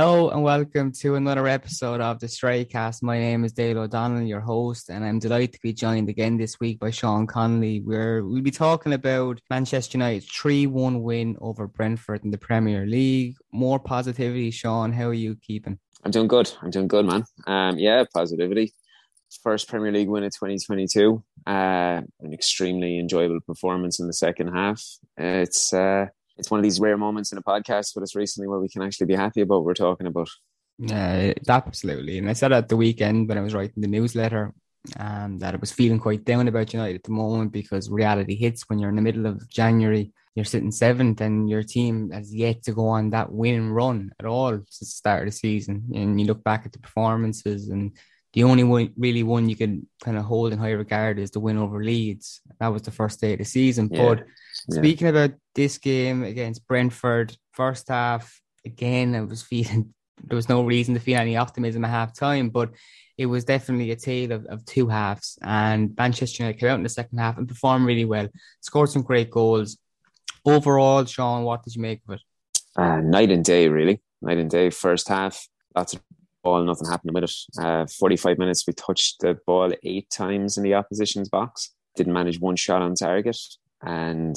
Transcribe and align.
Hello 0.00 0.30
and 0.30 0.44
welcome 0.44 0.92
to 0.92 1.16
another 1.16 1.48
episode 1.48 2.00
of 2.00 2.20
the 2.20 2.28
Strettycast. 2.28 3.02
My 3.02 3.18
name 3.18 3.44
is 3.44 3.52
Dale 3.52 3.80
O'Donnell, 3.80 4.22
your 4.22 4.38
host, 4.38 4.90
and 4.90 5.04
I'm 5.04 5.18
delighted 5.18 5.54
to 5.54 5.58
be 5.60 5.72
joined 5.72 6.08
again 6.08 6.36
this 6.36 6.60
week 6.60 6.78
by 6.78 6.92
Shaun 6.92 7.26
Connolly. 7.26 7.80
Where 7.80 8.24
we'll 8.24 8.40
be 8.40 8.52
talking 8.52 8.92
about 8.92 9.40
Manchester 9.50 9.98
United's 9.98 10.30
3-1 10.30 11.02
win 11.02 11.36
over 11.40 11.66
Brentford 11.66 12.24
in 12.24 12.30
the 12.30 12.38
Premier 12.38 12.86
League. 12.86 13.34
More 13.50 13.80
positivity, 13.80 14.52
Shaun. 14.52 14.92
How 14.92 15.06
are 15.06 15.14
you 15.14 15.34
keeping? 15.34 15.80
I'm 16.04 16.12
doing 16.12 16.28
good. 16.28 16.48
I'm 16.62 16.70
doing 16.70 16.86
good, 16.86 17.04
man. 17.04 17.24
Um, 17.48 17.76
yeah, 17.76 18.04
positivity. 18.14 18.72
First 19.42 19.66
Premier 19.66 19.90
League 19.90 20.08
win 20.08 20.22
of 20.22 20.30
2022. 20.32 21.24
Uh, 21.44 22.02
an 22.20 22.32
extremely 22.32 23.00
enjoyable 23.00 23.40
performance 23.40 23.98
in 23.98 24.06
the 24.06 24.12
second 24.12 24.54
half. 24.54 24.80
It's 25.16 25.72
uh, 25.72 26.06
it's 26.38 26.50
one 26.50 26.58
of 26.58 26.64
these 26.64 26.80
rare 26.80 26.96
moments 26.96 27.32
in 27.32 27.38
a 27.38 27.42
podcast 27.42 27.94
with 27.94 28.04
us 28.04 28.14
recently 28.14 28.48
where 28.48 28.60
we 28.60 28.68
can 28.68 28.82
actually 28.82 29.06
be 29.06 29.14
happy 29.14 29.40
about 29.40 29.56
what 29.56 29.64
we're 29.64 29.74
talking 29.74 30.06
about. 30.06 30.28
Yeah, 30.78 31.32
absolutely. 31.48 32.18
And 32.18 32.30
I 32.30 32.34
said 32.34 32.52
at 32.52 32.68
the 32.68 32.76
weekend 32.76 33.28
when 33.28 33.36
I 33.36 33.42
was 33.42 33.54
writing 33.54 33.82
the 33.82 33.88
newsletter 33.88 34.54
um, 34.98 35.38
that 35.38 35.54
I 35.54 35.58
was 35.58 35.72
feeling 35.72 35.98
quite 35.98 36.24
down 36.24 36.48
about 36.48 36.72
United 36.72 36.96
at 36.96 37.02
the 37.02 37.10
moment 37.10 37.52
because 37.52 37.90
reality 37.90 38.36
hits 38.36 38.68
when 38.68 38.78
you're 38.78 38.90
in 38.90 38.96
the 38.96 39.02
middle 39.02 39.26
of 39.26 39.48
January. 39.48 40.12
You're 40.34 40.44
sitting 40.44 40.70
seventh, 40.70 41.20
and 41.20 41.50
your 41.50 41.64
team 41.64 42.12
has 42.12 42.32
yet 42.32 42.62
to 42.64 42.72
go 42.72 42.86
on 42.86 43.10
that 43.10 43.32
win 43.32 43.70
run 43.70 44.12
at 44.20 44.26
all 44.26 44.52
since 44.68 44.78
the 44.78 44.86
start 44.86 45.26
of 45.26 45.34
the 45.34 45.36
season. 45.36 45.90
And 45.92 46.20
you 46.20 46.28
look 46.28 46.44
back 46.44 46.64
at 46.64 46.72
the 46.72 46.78
performances, 46.78 47.70
and 47.70 47.96
the 48.34 48.44
only 48.44 48.62
one 48.62 48.92
really 48.96 49.24
one 49.24 49.48
you 49.48 49.56
can 49.56 49.88
kind 50.04 50.16
of 50.16 50.24
hold 50.24 50.52
in 50.52 50.60
high 50.60 50.70
regard 50.70 51.18
is 51.18 51.32
the 51.32 51.40
win 51.40 51.58
over 51.58 51.82
Leeds. 51.82 52.40
That 52.60 52.68
was 52.68 52.82
the 52.82 52.92
first 52.92 53.20
day 53.20 53.32
of 53.32 53.40
the 53.40 53.44
season. 53.44 53.88
Yeah. 53.90 54.14
But 54.14 54.26
speaking 54.70 55.08
about 55.08 55.32
this 55.54 55.78
game 55.78 56.22
against 56.22 56.66
Brentford, 56.66 57.36
first 57.52 57.88
half 57.88 58.40
again, 58.64 59.14
I 59.14 59.22
was 59.22 59.42
feeling 59.42 59.94
there 60.24 60.36
was 60.36 60.48
no 60.48 60.62
reason 60.62 60.94
to 60.94 61.00
feel 61.00 61.18
any 61.18 61.36
optimism 61.36 61.84
at 61.84 61.90
half 61.90 62.14
time, 62.14 62.50
but 62.50 62.70
it 63.16 63.26
was 63.26 63.44
definitely 63.44 63.90
a 63.90 63.96
tale 63.96 64.32
of, 64.32 64.46
of 64.46 64.64
two 64.64 64.88
halves. 64.88 65.38
And 65.42 65.94
Manchester 65.96 66.42
United 66.42 66.60
came 66.60 66.70
out 66.70 66.76
in 66.76 66.82
the 66.82 66.88
second 66.88 67.18
half 67.18 67.38
and 67.38 67.48
performed 67.48 67.86
really 67.86 68.04
well, 68.04 68.28
scored 68.60 68.90
some 68.90 69.02
great 69.02 69.30
goals. 69.30 69.78
Overall, 70.44 71.04
Shaun, 71.04 71.44
what 71.44 71.62
did 71.62 71.74
you 71.74 71.82
make 71.82 72.00
of 72.08 72.14
it? 72.14 72.20
Uh, 72.76 73.00
night 73.00 73.30
and 73.30 73.44
day, 73.44 73.68
really. 73.68 74.00
Night 74.22 74.38
and 74.38 74.50
day. 74.50 74.70
First 74.70 75.08
half, 75.08 75.48
lots 75.74 75.94
of 75.94 76.00
ball, 76.44 76.62
nothing 76.62 76.88
happened 76.88 77.14
with 77.14 77.24
it. 77.24 77.34
Uh, 77.60 77.86
45 77.98 78.38
minutes, 78.38 78.66
we 78.66 78.72
touched 78.72 79.20
the 79.20 79.38
ball 79.46 79.72
eight 79.82 80.08
times 80.10 80.56
in 80.56 80.62
the 80.62 80.74
opposition's 80.74 81.28
box. 81.28 81.74
Didn't 81.96 82.12
manage 82.12 82.40
one 82.40 82.56
shot 82.56 82.82
on 82.82 82.94
target. 82.94 83.36
And 83.82 84.36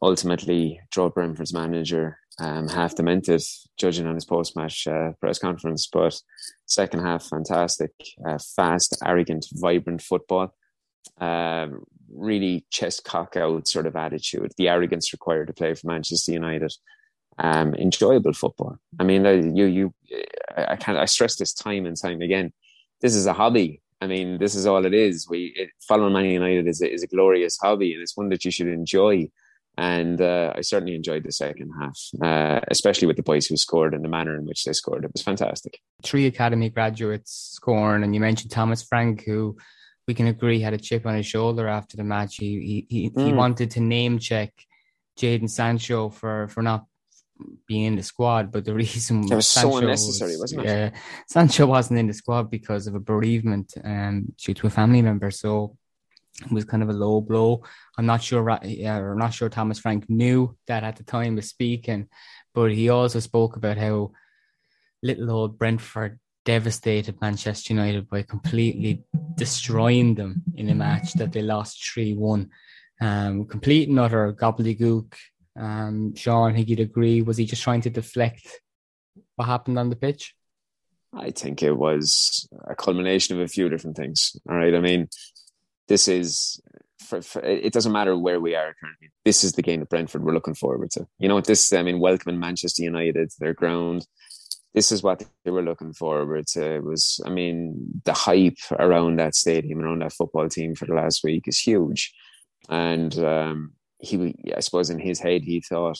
ultimately, 0.00 0.80
drove 0.90 1.14
Brentford's 1.14 1.52
manager 1.52 2.18
um, 2.38 2.68
half 2.68 2.94
demented, 2.94 3.42
judging 3.78 4.06
on 4.06 4.14
his 4.14 4.24
post 4.24 4.56
match 4.56 4.86
uh, 4.86 5.12
press 5.20 5.38
conference. 5.38 5.86
But 5.86 6.20
second 6.66 7.00
half, 7.00 7.24
fantastic. 7.24 7.92
Uh, 8.26 8.38
fast, 8.38 8.96
arrogant, 9.04 9.46
vibrant 9.52 10.02
football. 10.02 10.54
Um, 11.18 11.84
really 12.12 12.66
chest 12.70 13.04
cock 13.04 13.36
out 13.36 13.68
sort 13.68 13.86
of 13.86 13.96
attitude, 13.96 14.52
the 14.56 14.68
arrogance 14.68 15.12
required 15.12 15.46
to 15.46 15.52
play 15.52 15.74
for 15.74 15.86
Manchester 15.86 16.32
United. 16.32 16.72
Um, 17.38 17.74
enjoyable 17.74 18.32
football. 18.32 18.78
I 18.98 19.04
mean, 19.04 19.56
you, 19.56 19.64
you, 19.66 19.94
I 20.56 20.76
can't, 20.76 20.98
I 20.98 21.04
stress 21.04 21.36
this 21.36 21.52
time 21.52 21.84
and 21.86 21.96
time 21.96 22.22
again. 22.22 22.52
This 23.00 23.14
is 23.14 23.26
a 23.26 23.34
hobby. 23.34 23.82
I 24.00 24.06
mean, 24.06 24.38
this 24.38 24.54
is 24.54 24.66
all 24.66 24.84
it 24.84 24.94
is. 24.94 25.26
We 25.28 25.52
it, 25.56 25.70
following 25.88 26.12
Man 26.12 26.26
United 26.26 26.66
is 26.66 26.82
a, 26.82 26.92
is 26.92 27.02
a 27.02 27.06
glorious 27.06 27.58
hobby, 27.60 27.92
and 27.94 28.02
it's 28.02 28.16
one 28.16 28.28
that 28.28 28.44
you 28.44 28.50
should 28.50 28.68
enjoy. 28.68 29.30
And 29.78 30.20
uh, 30.22 30.54
I 30.56 30.62
certainly 30.62 30.94
enjoyed 30.94 31.24
the 31.24 31.32
second 31.32 31.70
half, 31.78 31.98
uh, 32.22 32.60
especially 32.68 33.06
with 33.06 33.16
the 33.16 33.22
boys 33.22 33.46
who 33.46 33.58
scored 33.58 33.92
and 33.92 34.02
the 34.02 34.08
manner 34.08 34.34
in 34.34 34.46
which 34.46 34.64
they 34.64 34.72
scored. 34.72 35.04
It 35.04 35.12
was 35.12 35.20
fantastic. 35.22 35.80
Three 36.02 36.26
academy 36.26 36.70
graduates 36.70 37.50
scoring, 37.52 38.02
and 38.02 38.14
you 38.14 38.20
mentioned 38.20 38.52
Thomas 38.52 38.82
Frank, 38.82 39.24
who 39.24 39.56
we 40.06 40.14
can 40.14 40.28
agree 40.28 40.60
had 40.60 40.72
a 40.74 40.78
chip 40.78 41.04
on 41.04 41.14
his 41.14 41.26
shoulder 41.26 41.68
after 41.68 41.96
the 41.96 42.04
match. 42.04 42.36
He 42.36 42.86
he 42.88 43.02
he, 43.02 43.10
mm. 43.10 43.26
he 43.26 43.32
wanted 43.32 43.70
to 43.72 43.80
name 43.80 44.18
check 44.18 44.52
Jadon 45.18 45.50
Sancho 45.50 46.10
for 46.10 46.48
for 46.48 46.62
not 46.62 46.86
being 47.66 47.84
in 47.84 47.96
the 47.96 48.02
squad, 48.02 48.50
but 48.50 48.64
the 48.64 48.74
reason 48.84 49.24
it 49.30 49.34
was 49.34 49.46
Sancho 49.46 49.70
so 49.70 49.76
unnecessary, 49.78 50.36
was, 50.36 50.52
not 50.52 50.64
it? 50.64 50.68
Yeah, 50.68 50.90
Sancho 51.28 51.66
wasn't 51.66 51.98
in 51.98 52.06
the 52.06 52.14
squad 52.14 52.50
because 52.50 52.86
of 52.86 52.94
a 52.94 53.00
bereavement 53.00 53.74
um, 53.84 54.32
due 54.38 54.54
to 54.54 54.66
a 54.66 54.70
family 54.70 55.02
member. 55.02 55.30
So 55.30 55.76
it 56.44 56.52
was 56.52 56.64
kind 56.64 56.82
of 56.82 56.90
a 56.90 56.94
low 56.94 57.20
blow. 57.20 57.62
I'm 57.96 58.06
not 58.06 58.22
sure, 58.22 58.58
yeah, 58.62 58.98
I'm 58.98 59.18
not 59.18 59.34
sure 59.34 59.48
Thomas 59.48 59.78
Frank 59.78 60.08
knew 60.08 60.56
that 60.66 60.84
at 60.84 60.96
the 60.96 61.04
time 61.04 61.38
of 61.38 61.44
speaking, 61.44 62.08
but 62.54 62.72
he 62.72 62.88
also 62.88 63.20
spoke 63.20 63.56
about 63.56 63.78
how 63.78 64.12
little 65.02 65.30
old 65.30 65.58
Brentford 65.58 66.18
devastated 66.44 67.20
Manchester 67.20 67.74
United 67.74 68.08
by 68.08 68.22
completely 68.22 69.02
destroying 69.34 70.14
them 70.14 70.42
in 70.54 70.68
a 70.70 70.74
match 70.74 71.12
that 71.14 71.32
they 71.32 71.42
lost 71.42 71.84
3 71.92 72.14
1. 72.14 72.50
Um, 72.98 73.44
complete 73.44 73.88
and 73.88 73.98
utter 73.98 74.32
gobbledygook. 74.32 75.14
Um, 75.58 76.14
Shaun, 76.14 76.52
I 76.52 76.54
think 76.54 76.68
you'd 76.68 76.80
agree. 76.80 77.22
Was 77.22 77.36
he 77.36 77.46
just 77.46 77.62
trying 77.62 77.80
to 77.82 77.90
deflect 77.90 78.60
what 79.36 79.46
happened 79.46 79.78
on 79.78 79.90
the 79.90 79.96
pitch? 79.96 80.34
I 81.14 81.30
think 81.30 81.62
it 81.62 81.72
was 81.72 82.48
a 82.66 82.74
culmination 82.74 83.36
of 83.36 83.42
a 83.42 83.48
few 83.48 83.68
different 83.68 83.96
things. 83.96 84.36
All 84.48 84.56
right. 84.56 84.74
I 84.74 84.80
mean, 84.80 85.08
this 85.88 86.08
is, 86.08 86.60
for, 87.00 87.22
for, 87.22 87.40
it 87.42 87.72
doesn't 87.72 87.92
matter 87.92 88.16
where 88.16 88.40
we 88.40 88.54
are 88.54 88.74
currently. 88.80 89.08
This 89.24 89.44
is 89.44 89.52
the 89.52 89.62
game 89.62 89.80
that 89.80 89.88
Brentford 89.88 90.24
we're 90.24 90.34
looking 90.34 90.54
forward 90.54 90.90
to. 90.92 91.06
You 91.18 91.28
know, 91.28 91.40
this, 91.40 91.72
I 91.72 91.82
mean, 91.82 92.00
welcoming 92.00 92.38
Manchester 92.40 92.82
United 92.82 93.30
to 93.30 93.36
their 93.38 93.54
ground. 93.54 94.06
This 94.74 94.92
is 94.92 95.02
what 95.02 95.24
they 95.44 95.50
were 95.50 95.62
looking 95.62 95.94
forward 95.94 96.46
to. 96.48 96.74
It 96.74 96.84
was, 96.84 97.18
I 97.24 97.30
mean, 97.30 98.02
the 98.04 98.12
hype 98.12 98.58
around 98.72 99.18
that 99.18 99.34
stadium, 99.34 99.80
around 99.80 100.02
that 100.02 100.12
football 100.12 100.50
team 100.50 100.74
for 100.74 100.84
the 100.84 100.92
last 100.92 101.24
week 101.24 101.48
is 101.48 101.58
huge. 101.58 102.12
And 102.68 103.16
um, 103.18 103.72
he, 104.06 104.34
I 104.56 104.60
suppose, 104.60 104.90
in 104.90 104.98
his 104.98 105.20
head, 105.20 105.42
he 105.42 105.60
thought, 105.60 105.98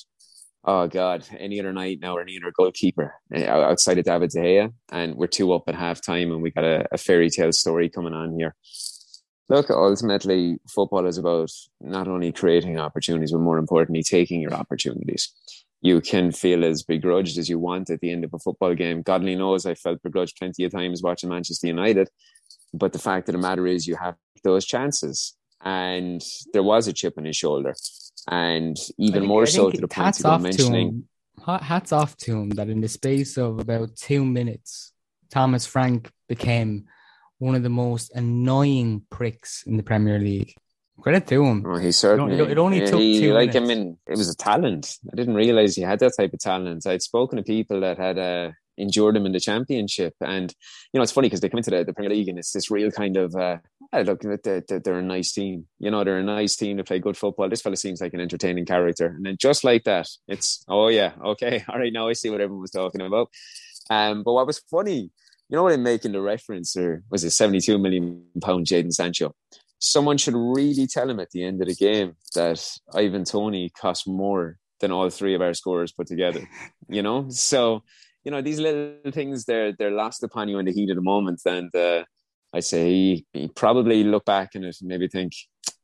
oh 0.65 0.87
God, 0.89 1.25
any 1.39 1.61
other 1.61 1.73
night 1.73 1.99
now, 2.01 2.17
or 2.17 2.23
any 2.23 2.39
other 2.43 2.53
goalkeeper 2.57 3.15
eh, 3.33 3.47
outside 3.47 3.99
of 3.99 4.05
David 4.05 4.31
De 4.31 4.41
Gea, 4.41 4.73
and 4.91 5.15
we're 5.15 5.27
two 5.27 5.53
up 5.53 5.65
at 5.69 5.75
half 5.75 6.01
time, 6.01 6.33
and 6.33 6.43
we 6.43 6.51
got 6.51 6.65
a, 6.65 6.87
a 6.93 6.99
fairy 6.99 7.31
tale 7.31 7.53
story 7.53 7.89
coming 7.89 8.13
on 8.13 8.39
here. 8.39 8.55
Look, 9.49 9.71
ultimately, 9.71 10.59
football 10.69 11.07
is 11.07 11.19
about 11.19 11.51
not 11.81 12.09
only 12.09 12.33
creating 12.33 12.81
opportunities, 12.81 13.31
but 13.31 13.39
more 13.39 13.59
importantly, 13.59 14.03
taking 14.03 14.41
your 14.41 14.55
opportunities. 14.55 15.33
You 15.83 16.01
can 16.01 16.33
feel 16.33 16.65
as 16.65 16.83
begrudged 16.83 17.39
as 17.39 17.49
you 17.49 17.61
want 17.61 17.91
at 17.91 18.01
the 18.01 18.11
end 18.11 18.25
of 18.25 18.35
a 18.35 18.41
football 18.41 18.75
game. 18.75 19.03
God 19.03 19.21
only 19.21 19.37
knows 19.37 19.65
I 19.65 19.75
felt 19.75 20.03
begrudged 20.03 20.37
plenty 20.37 20.65
of 20.65 20.73
times 20.73 21.03
watching 21.03 21.29
Manchester 21.29 21.69
United. 21.69 22.09
But 22.75 22.93
the 22.93 22.99
fact 22.99 23.29
of 23.29 23.35
the 23.35 23.39
matter 23.39 23.69
is, 23.69 23.87
you 23.87 23.95
have 23.95 24.17
those 24.43 24.67
chances. 24.67 25.36
And 25.65 26.23
there 26.53 26.63
was 26.63 26.87
a 26.87 26.93
chip 26.93 27.15
on 27.19 27.25
his 27.25 27.37
shoulder 27.37 27.75
and 28.29 28.77
even 28.99 29.21
think, 29.21 29.27
more 29.27 29.47
so 29.47 29.71
to 29.71 29.81
the 29.81 29.89
point 29.89 30.19
you 30.19 30.31
were 30.31 30.39
mentioning. 30.39 31.05
Hats 31.45 31.93
off 31.93 32.17
to 32.19 32.33
him 32.33 32.51
that 32.51 32.69
in 32.69 32.81
the 32.81 32.89
space 32.89 33.37
of 33.37 33.59
about 33.59 33.97
two 33.97 34.25
minutes, 34.25 34.93
Thomas 35.31 35.67
Frank 35.67 36.11
became 36.29 36.87
one 37.39 37.55
of 37.55 37.63
the 37.63 37.69
most 37.69 38.15
annoying 38.15 39.03
pricks 39.11 39.65
in 39.67 39.77
the 39.77 39.83
Premier 39.83 40.19
League. 40.19 40.55
Credit 41.01 41.27
to 41.27 41.45
him. 41.45 41.65
Oh, 41.67 41.77
he 41.77 41.93
certainly. 41.93 42.39
It, 42.39 42.59
only 42.59 42.87
took 42.87 43.01
he, 43.01 43.21
two 43.21 43.35
like 43.35 43.53
minutes. 43.53 43.71
I 43.71 43.75
mean, 43.75 43.99
it 44.07 44.17
was 44.17 44.31
a 44.31 44.37
talent. 44.37 44.97
I 45.13 45.15
didn't 45.15 45.35
realize 45.35 45.77
he 45.77 45.83
had 45.83 45.99
that 45.99 46.13
type 46.17 46.33
of 46.33 46.39
talent. 46.39 46.87
I'd 46.87 47.03
spoken 47.03 47.37
to 47.37 47.43
people 47.43 47.81
that 47.81 47.99
had 47.99 48.19
uh, 48.19 48.53
endured 48.79 49.17
him 49.17 49.27
in 49.27 49.33
the 49.33 49.41
championship. 49.41 50.15
And, 50.21 50.55
you 50.93 50.99
know, 50.99 51.03
it's 51.03 51.13
funny 51.13 51.27
because 51.27 51.41
they 51.41 51.49
come 51.49 51.59
into 51.59 51.71
the, 51.71 51.85
the, 51.85 51.93
Premier 51.93 52.11
League 52.11 52.29
and 52.29 52.39
it's 52.39 52.53
this 52.53 52.71
real 52.71 52.91
kind 52.91 53.17
of, 53.17 53.35
uh, 53.35 53.59
look, 53.93 54.23
they're, 54.23 54.63
they're, 54.69 54.99
a 54.99 55.03
nice 55.03 55.33
team. 55.33 55.67
You 55.79 55.91
know, 55.91 56.05
they're 56.05 56.19
a 56.19 56.23
nice 56.23 56.57
team 56.57 56.77
to 56.77 56.85
play 56.85 56.99
good 56.99 57.17
football. 57.17 57.49
This 57.49 57.63
fella 57.63 57.77
seems 57.77 58.01
like 58.01 58.15
an 58.15 58.21
entertaining 58.21 58.67
character. 58.67 59.07
And 59.07 59.25
then 59.25 59.37
just 59.41 59.65
like 59.65 59.85
that, 59.85 60.09
it's, 60.29 60.65
oh, 60.69 60.89
yeah, 60.89 61.13
okay, 61.25 61.65
all 61.69 61.79
right, 61.79 61.93
now 61.93 62.09
I 62.09 62.13
see 62.13 62.31
what 62.31 62.41
everyone 62.41 62.63
was 62.63 62.71
talking 62.71 63.01
about. 63.01 63.31
Um, 63.91 64.23
but 64.23 64.33
what 64.33 64.47
was 64.47 64.59
funny, 64.71 65.11
you 65.49 65.57
know 65.57 65.63
what 65.63 65.73
I'm 65.73 65.83
making 65.83 66.13
the 66.13 66.21
reference, 66.21 66.77
or 66.77 67.05
was 67.11 67.23
it 67.23 67.31
72 67.31 67.79
million 67.79 68.25
pound 68.43 68.67
Jadon 68.67 68.93
Sancho? 68.93 69.35
Someone 69.79 70.19
should 70.19 70.35
really 70.35 70.87
tell 70.87 71.09
him 71.09 71.21
at 71.21 71.31
the 71.31 71.45
end 71.45 71.61
of 71.61 71.69
the 71.69 71.75
game 71.75 72.17
that 72.35 72.67
Ivan 72.95 73.25
Toney 73.25 73.71
cost 73.71 74.09
more 74.09 74.59
than 74.81 74.91
all 74.91 75.09
three 75.11 75.35
of 75.35 75.43
our 75.43 75.55
scorers 75.55 75.93
put 75.93 76.07
together. 76.07 76.49
You 76.89 77.03
know, 77.03 77.27
so 77.31 77.83
you 78.27 78.33
know 78.33 78.43
these 78.43 78.59
little 78.59 79.13
things 79.13 79.45
they're 79.45 79.73
they're 79.73 79.93
lost 79.93 80.25
upon 80.25 80.49
you 80.49 80.59
in 80.59 80.67
the 80.67 80.73
heat 80.73 80.91
of 80.91 80.97
the 80.97 81.03
moment. 81.03 81.41
And 81.47 81.75
uh, 81.75 82.03
i 82.53 82.61
say 82.61 82.91
he, 82.91 83.27
he 83.33 83.49
probably 83.49 84.03
look 84.03 84.25
back 84.25 84.55
and 84.55 84.65
it 84.65 84.77
maybe 84.83 85.09
think 85.09 85.33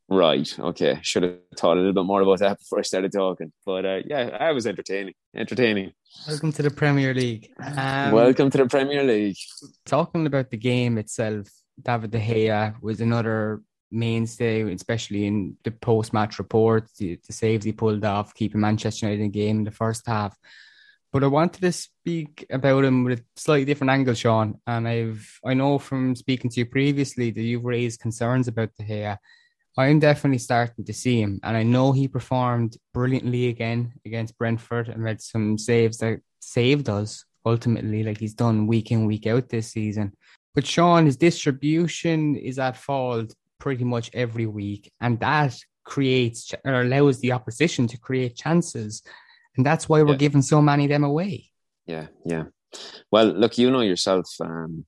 right 0.09 0.49
okay 0.59 0.99
should 1.01 1.23
have 1.23 1.37
thought 1.57 1.77
a 1.77 1.79
little 1.79 1.93
bit 1.93 2.05
more 2.05 2.21
about 2.21 2.39
that 2.39 2.59
before 2.61 2.79
i 2.79 2.81
started 2.81 3.13
talking. 3.13 3.53
But 3.65 3.85
uh, 3.85 3.99
yeah 4.05 4.37
i 4.47 4.51
was 4.51 4.67
entertaining 4.67 5.13
entertaining. 5.33 5.93
Welcome 6.27 6.51
to 6.51 6.61
the 6.61 6.69
premier 6.69 7.13
league. 7.13 7.49
Um, 7.65 8.11
welcome 8.11 8.49
to 8.49 8.57
the 8.57 8.67
premier 8.67 9.03
league. 9.03 9.37
Talking 9.85 10.27
about 10.27 10.51
the 10.51 10.57
game 10.57 10.97
itself 10.97 11.47
david 11.81 12.11
de 12.11 12.19
gea 12.19 12.75
was 12.81 12.99
another 12.99 13.61
mainstay 13.89 14.57
especially 14.73 15.27
in 15.27 15.55
the 15.63 15.71
post-match 15.71 16.39
reports 16.39 16.97
the, 16.97 17.19
the 17.27 17.33
saves 17.33 17.63
he 17.63 17.71
pulled 17.71 18.03
off 18.03 18.33
keeping 18.33 18.61
manchester 18.61 19.05
united 19.05 19.23
in 19.23 19.31
the 19.31 19.39
game 19.39 19.57
in 19.59 19.63
the 19.63 19.79
first 19.83 20.05
half 20.07 20.35
but 21.13 21.23
I 21.23 21.27
wanted 21.27 21.61
to 21.61 21.71
speak 21.71 22.43
about 22.49 22.83
him 22.83 23.03
with 23.03 23.19
a 23.19 23.23
slightly 23.35 23.65
different 23.65 23.91
angle, 23.91 24.15
Shaun. 24.15 24.59
And 24.65 24.87
I've 24.87 25.39
I 25.45 25.53
know 25.53 25.77
from 25.77 26.15
speaking 26.15 26.49
to 26.49 26.59
you 26.59 26.65
previously 26.65 27.29
that 27.29 27.41
you've 27.41 27.63
raised 27.63 28.01
concerns 28.01 28.47
about 28.47 28.75
De 28.75 28.83
Gea. 28.83 29.17
I'm 29.77 29.99
definitely 29.99 30.39
starting 30.39 30.85
to 30.85 30.93
see 30.93 31.21
him, 31.21 31.39
and 31.43 31.55
I 31.55 31.63
know 31.63 31.91
he 31.91 32.07
performed 32.07 32.77
brilliantly 32.93 33.47
again 33.47 33.93
against 34.05 34.37
Brentford 34.37 34.89
and 34.89 35.03
made 35.03 35.21
some 35.21 35.57
saves 35.57 35.97
that 35.99 36.19
saved 36.39 36.89
us 36.89 37.25
ultimately, 37.45 38.03
like 38.03 38.19
he's 38.19 38.35
done 38.35 38.67
week 38.67 38.91
in 38.91 39.05
week 39.05 39.25
out 39.27 39.49
this 39.49 39.71
season. 39.71 40.13
But 40.53 40.67
Shaun, 40.67 41.05
his 41.05 41.17
distribution 41.17 42.35
is 42.35 42.59
at 42.59 42.77
fault 42.77 43.33
pretty 43.59 43.83
much 43.83 44.11
every 44.13 44.45
week, 44.45 44.91
and 44.99 45.19
that 45.19 45.55
creates 45.83 46.53
or 46.63 46.81
allows 46.81 47.19
the 47.19 47.31
opposition 47.31 47.87
to 47.87 47.99
create 47.99 48.35
chances 48.35 49.03
and 49.55 49.65
that's 49.65 49.87
why 49.87 50.01
we're 50.01 50.11
yeah. 50.11 50.17
giving 50.17 50.41
so 50.41 50.61
many 50.61 50.85
of 50.85 50.89
them 50.89 51.03
away. 51.03 51.51
Yeah, 51.85 52.07
yeah. 52.25 52.45
Well, 53.11 53.27
look, 53.27 53.57
you 53.57 53.69
know 53.69 53.81
yourself. 53.81 54.27
Um, 54.39 54.85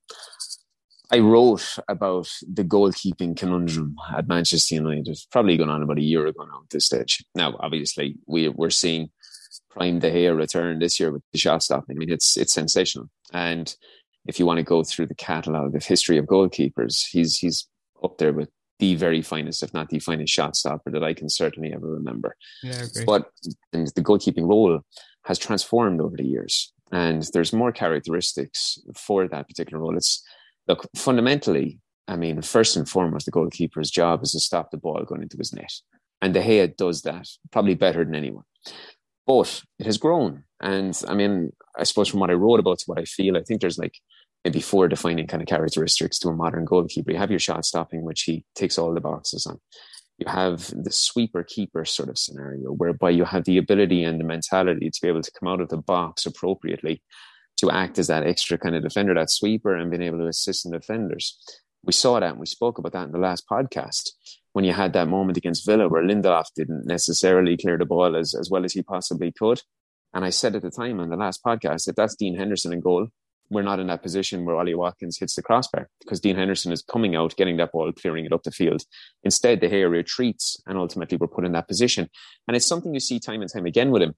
I 1.11 1.19
wrote 1.19 1.77
about 1.87 2.29
the 2.51 2.63
goalkeeping 2.63 3.37
conundrum 3.37 3.95
at 4.15 4.27
Manchester 4.27 4.75
United. 4.75 5.07
It's 5.07 5.25
probably 5.25 5.57
going 5.57 5.69
on 5.69 5.83
about 5.83 5.99
a 5.99 6.03
year 6.03 6.25
ago 6.25 6.45
now 6.45 6.61
at 6.63 6.69
this 6.71 6.85
stage. 6.85 7.23
Now, 7.35 7.55
obviously, 7.59 8.17
we, 8.25 8.49
we're 8.49 8.71
seeing 8.71 9.11
Prime 9.69 9.99
De 9.99 10.09
Gea 10.09 10.35
return 10.35 10.79
this 10.79 10.99
year 10.99 11.11
with 11.11 11.21
the 11.31 11.37
shot 11.37 11.61
stopping. 11.61 11.97
I 11.97 11.99
mean, 11.99 12.11
it's 12.11 12.37
it's 12.37 12.53
sensational. 12.53 13.09
And 13.33 13.73
if 14.25 14.39
you 14.39 14.45
want 14.45 14.57
to 14.57 14.63
go 14.63 14.83
through 14.83 15.07
the 15.07 15.15
catalogue 15.15 15.75
of 15.75 15.85
history 15.85 16.17
of 16.17 16.25
goalkeepers, 16.25 17.05
he's 17.11 17.37
he's 17.37 17.67
up 18.03 18.17
there 18.17 18.33
with 18.33 18.49
the 18.79 18.95
very 18.95 19.21
finest, 19.21 19.63
if 19.63 19.73
not 19.73 19.89
the 19.89 19.99
finest 19.99 20.33
shot 20.33 20.55
stopper 20.55 20.91
that 20.91 21.03
I 21.03 21.13
can 21.13 21.29
certainly 21.29 21.73
ever 21.73 21.87
remember. 21.87 22.35
Yeah, 22.61 22.85
but 23.05 23.31
the 23.71 24.01
goalkeeping 24.01 24.47
role 24.47 24.81
has 25.25 25.39
transformed 25.39 26.01
over 26.01 26.17
the 26.17 26.25
years, 26.25 26.73
and 26.91 27.23
there's 27.33 27.53
more 27.53 27.71
characteristics 27.71 28.77
for 28.95 29.27
that 29.27 29.47
particular 29.47 29.81
role. 29.81 29.97
It's 29.97 30.23
look 30.67 30.87
fundamentally. 30.95 31.79
I 32.07 32.15
mean, 32.15 32.41
first 32.41 32.75
and 32.75 32.87
foremost, 32.87 33.25
the 33.25 33.31
goalkeeper's 33.31 33.89
job 33.89 34.23
is 34.23 34.33
to 34.33 34.39
stop 34.39 34.71
the 34.71 34.77
ball 34.77 35.03
going 35.05 35.23
into 35.23 35.37
his 35.37 35.53
net, 35.53 35.71
and 36.21 36.33
De 36.33 36.41
Gea 36.41 36.75
does 36.75 37.01
that 37.03 37.27
probably 37.51 37.75
better 37.75 38.03
than 38.03 38.15
anyone. 38.15 38.43
But 39.25 39.63
it 39.79 39.85
has 39.85 39.97
grown, 39.97 40.43
and 40.61 40.99
I 41.07 41.15
mean, 41.15 41.51
I 41.77 41.83
suppose 41.83 42.09
from 42.09 42.19
what 42.19 42.29
I 42.29 42.33
wrote 42.33 42.59
about 42.59 42.79
to 42.79 42.85
what 42.87 42.99
I 42.99 43.05
feel, 43.05 43.37
I 43.37 43.41
think 43.41 43.61
there's 43.61 43.79
like 43.79 43.95
maybe 44.45 44.61
four 44.61 44.87
defining 44.87 45.25
kind 45.25 45.41
of 45.41 45.47
characteristics 45.47 46.19
to 46.19 46.29
a 46.29 46.33
modern 46.33 46.65
goalkeeper. 46.65 47.11
You 47.11 47.17
have 47.17 47.31
your 47.31 47.39
shot 47.39 47.65
stopping, 47.65 48.03
which 48.03 48.21
he 48.21 48.45
takes 48.53 48.77
all 48.77 48.93
the 48.93 49.01
boxes 49.01 49.47
on. 49.47 49.59
You 50.19 50.27
have 50.29 50.71
the 50.71 50.91
sweeper 50.91 51.43
keeper 51.43 51.83
sort 51.83 52.09
of 52.09 52.17
scenario, 52.19 52.69
whereby 52.69 53.09
you 53.09 53.25
have 53.25 53.43
the 53.45 53.57
ability 53.57 54.03
and 54.03 54.19
the 54.19 54.23
mentality 54.23 54.89
to 54.89 54.99
be 55.01 55.07
able 55.07 55.23
to 55.23 55.31
come 55.37 55.49
out 55.49 55.61
of 55.61 55.69
the 55.69 55.77
box 55.77 56.27
appropriately 56.27 57.01
to 57.57 57.71
act 57.71 57.97
as 57.97 58.07
that 58.07 58.25
extra 58.25 58.57
kind 58.57 58.75
of 58.75 58.83
defender, 58.83 59.15
that 59.15 59.31
sweeper, 59.31 59.75
and 59.75 59.89
being 59.89 60.03
able 60.03 60.19
to 60.19 60.27
assist 60.27 60.65
in 60.65 60.71
defenders. 60.71 61.37
We 61.83 61.93
saw 61.93 62.19
that 62.19 62.31
and 62.31 62.39
we 62.39 62.45
spoke 62.45 62.77
about 62.77 62.93
that 62.93 63.05
in 63.05 63.11
the 63.11 63.17
last 63.17 63.45
podcast 63.51 64.11
when 64.53 64.63
you 64.63 64.73
had 64.73 64.93
that 64.93 65.07
moment 65.07 65.37
against 65.37 65.65
Villa 65.65 65.89
where 65.89 66.03
Lindelof 66.03 66.45
didn't 66.55 66.85
necessarily 66.85 67.57
clear 67.57 67.77
the 67.77 67.85
ball 67.85 68.15
as, 68.15 68.35
as 68.35 68.49
well 68.49 68.63
as 68.63 68.73
he 68.73 68.83
possibly 68.83 69.31
could. 69.31 69.61
And 70.13 70.23
I 70.23 70.29
said 70.29 70.55
at 70.55 70.61
the 70.61 70.71
time 70.71 70.99
on 70.99 71.09
the 71.09 71.17
last 71.17 71.43
podcast, 71.43 71.89
if 71.89 71.95
that's 71.95 72.15
Dean 72.15 72.37
Henderson 72.37 72.71
in 72.71 72.79
goal, 72.79 73.09
we're 73.49 73.61
not 73.61 73.79
in 73.79 73.87
that 73.87 74.01
position 74.01 74.45
where 74.45 74.55
Ollie 74.55 74.75
Watkins 74.75 75.17
hits 75.17 75.35
the 75.35 75.43
crossbar 75.43 75.89
because 75.99 76.19
Dean 76.19 76.35
Henderson 76.35 76.71
is 76.71 76.81
coming 76.81 77.15
out, 77.15 77.35
getting 77.35 77.57
that 77.57 77.71
ball, 77.71 77.91
clearing 77.91 78.25
it 78.25 78.33
up 78.33 78.43
the 78.43 78.51
field. 78.51 78.83
Instead, 79.23 79.59
De 79.59 79.69
Gea 79.69 79.89
retreats 79.89 80.61
and 80.65 80.77
ultimately 80.77 81.17
we're 81.17 81.27
put 81.27 81.45
in 81.45 81.51
that 81.51 81.67
position. 81.67 82.09
And 82.47 82.55
it's 82.55 82.67
something 82.67 82.93
you 82.93 82.99
see 82.99 83.19
time 83.19 83.41
and 83.41 83.51
time 83.51 83.65
again 83.65 83.91
with 83.91 84.01
him 84.01 84.15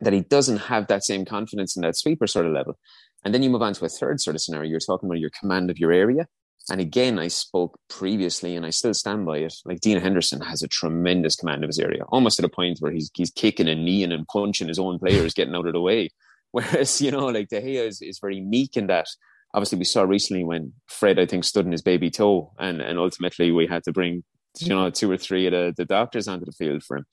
that 0.00 0.12
he 0.12 0.20
doesn't 0.20 0.58
have 0.58 0.86
that 0.88 1.04
same 1.04 1.24
confidence 1.24 1.76
in 1.76 1.82
that 1.82 1.96
sweeper 1.96 2.26
sort 2.26 2.46
of 2.46 2.52
level. 2.52 2.78
And 3.24 3.34
then 3.34 3.42
you 3.42 3.50
move 3.50 3.62
on 3.62 3.74
to 3.74 3.84
a 3.84 3.88
third 3.88 4.20
sort 4.20 4.36
of 4.36 4.42
scenario. 4.42 4.70
You're 4.70 4.80
talking 4.80 5.08
about 5.08 5.18
your 5.18 5.30
command 5.38 5.70
of 5.70 5.78
your 5.78 5.92
area. 5.92 6.26
And 6.70 6.80
again, 6.80 7.18
I 7.18 7.28
spoke 7.28 7.78
previously 7.88 8.54
and 8.54 8.66
I 8.66 8.70
still 8.70 8.92
stand 8.92 9.24
by 9.24 9.38
it. 9.38 9.54
Like 9.64 9.80
Dean 9.80 10.00
Henderson 10.00 10.40
has 10.42 10.62
a 10.62 10.68
tremendous 10.68 11.34
command 11.34 11.64
of 11.64 11.68
his 11.68 11.78
area, 11.78 12.02
almost 12.08 12.36
to 12.36 12.42
the 12.42 12.48
point 12.48 12.78
where 12.80 12.92
he's, 12.92 13.10
he's 13.14 13.30
kicking 13.30 13.68
and 13.68 13.84
kneeing 13.84 14.12
and 14.12 14.26
punching 14.26 14.68
his 14.68 14.78
own 14.78 14.98
players, 14.98 15.32
getting 15.32 15.54
out 15.54 15.66
of 15.66 15.72
the 15.72 15.80
way. 15.80 16.10
Whereas, 16.52 17.00
you 17.00 17.10
know, 17.10 17.26
like 17.26 17.48
De 17.48 17.60
Gea 17.60 17.86
is, 17.86 18.00
is 18.00 18.18
very 18.18 18.40
meek 18.40 18.76
in 18.76 18.86
that. 18.86 19.06
Obviously, 19.54 19.78
we 19.78 19.84
saw 19.84 20.02
recently 20.02 20.44
when 20.44 20.72
Fred, 20.86 21.18
I 21.18 21.26
think, 21.26 21.44
stood 21.44 21.66
in 21.66 21.72
his 21.72 21.82
baby 21.82 22.10
toe, 22.10 22.52
and, 22.58 22.80
and 22.80 22.98
ultimately 22.98 23.50
we 23.50 23.66
had 23.66 23.84
to 23.84 23.92
bring, 23.92 24.24
you 24.58 24.68
know, 24.68 24.90
two 24.90 25.10
or 25.10 25.16
three 25.16 25.46
of 25.46 25.52
the, 25.52 25.74
the 25.76 25.84
doctors 25.84 26.28
onto 26.28 26.44
the 26.44 26.52
field 26.52 26.82
for 26.82 26.98
him. 26.98 27.06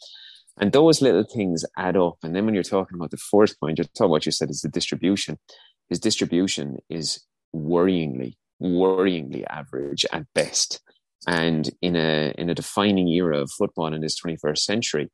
And 0.57 0.71
those 0.71 1.01
little 1.01 1.23
things 1.23 1.65
add 1.77 1.97
up. 1.97 2.17
And 2.23 2.35
then 2.35 2.45
when 2.45 2.53
you're 2.53 2.63
talking 2.63 2.97
about 2.97 3.11
the 3.11 3.17
fourth 3.17 3.59
point, 3.59 3.77
you're 3.77 3.85
talking 3.85 4.05
about 4.05 4.09
what 4.09 4.25
you 4.25 4.31
said 4.31 4.49
is 4.49 4.61
the 4.61 4.69
distribution. 4.69 5.37
His 5.89 5.99
distribution 5.99 6.77
is 6.89 7.23
worryingly, 7.53 8.35
worryingly 8.61 9.43
average 9.49 10.05
at 10.11 10.25
best. 10.33 10.81
And 11.27 11.69
in 11.81 11.95
a 11.95 12.33
in 12.37 12.49
a 12.49 12.55
defining 12.55 13.07
era 13.07 13.39
of 13.41 13.51
football 13.51 13.93
in 13.93 14.01
this 14.01 14.19
21st 14.21 14.59
century, 14.59 15.11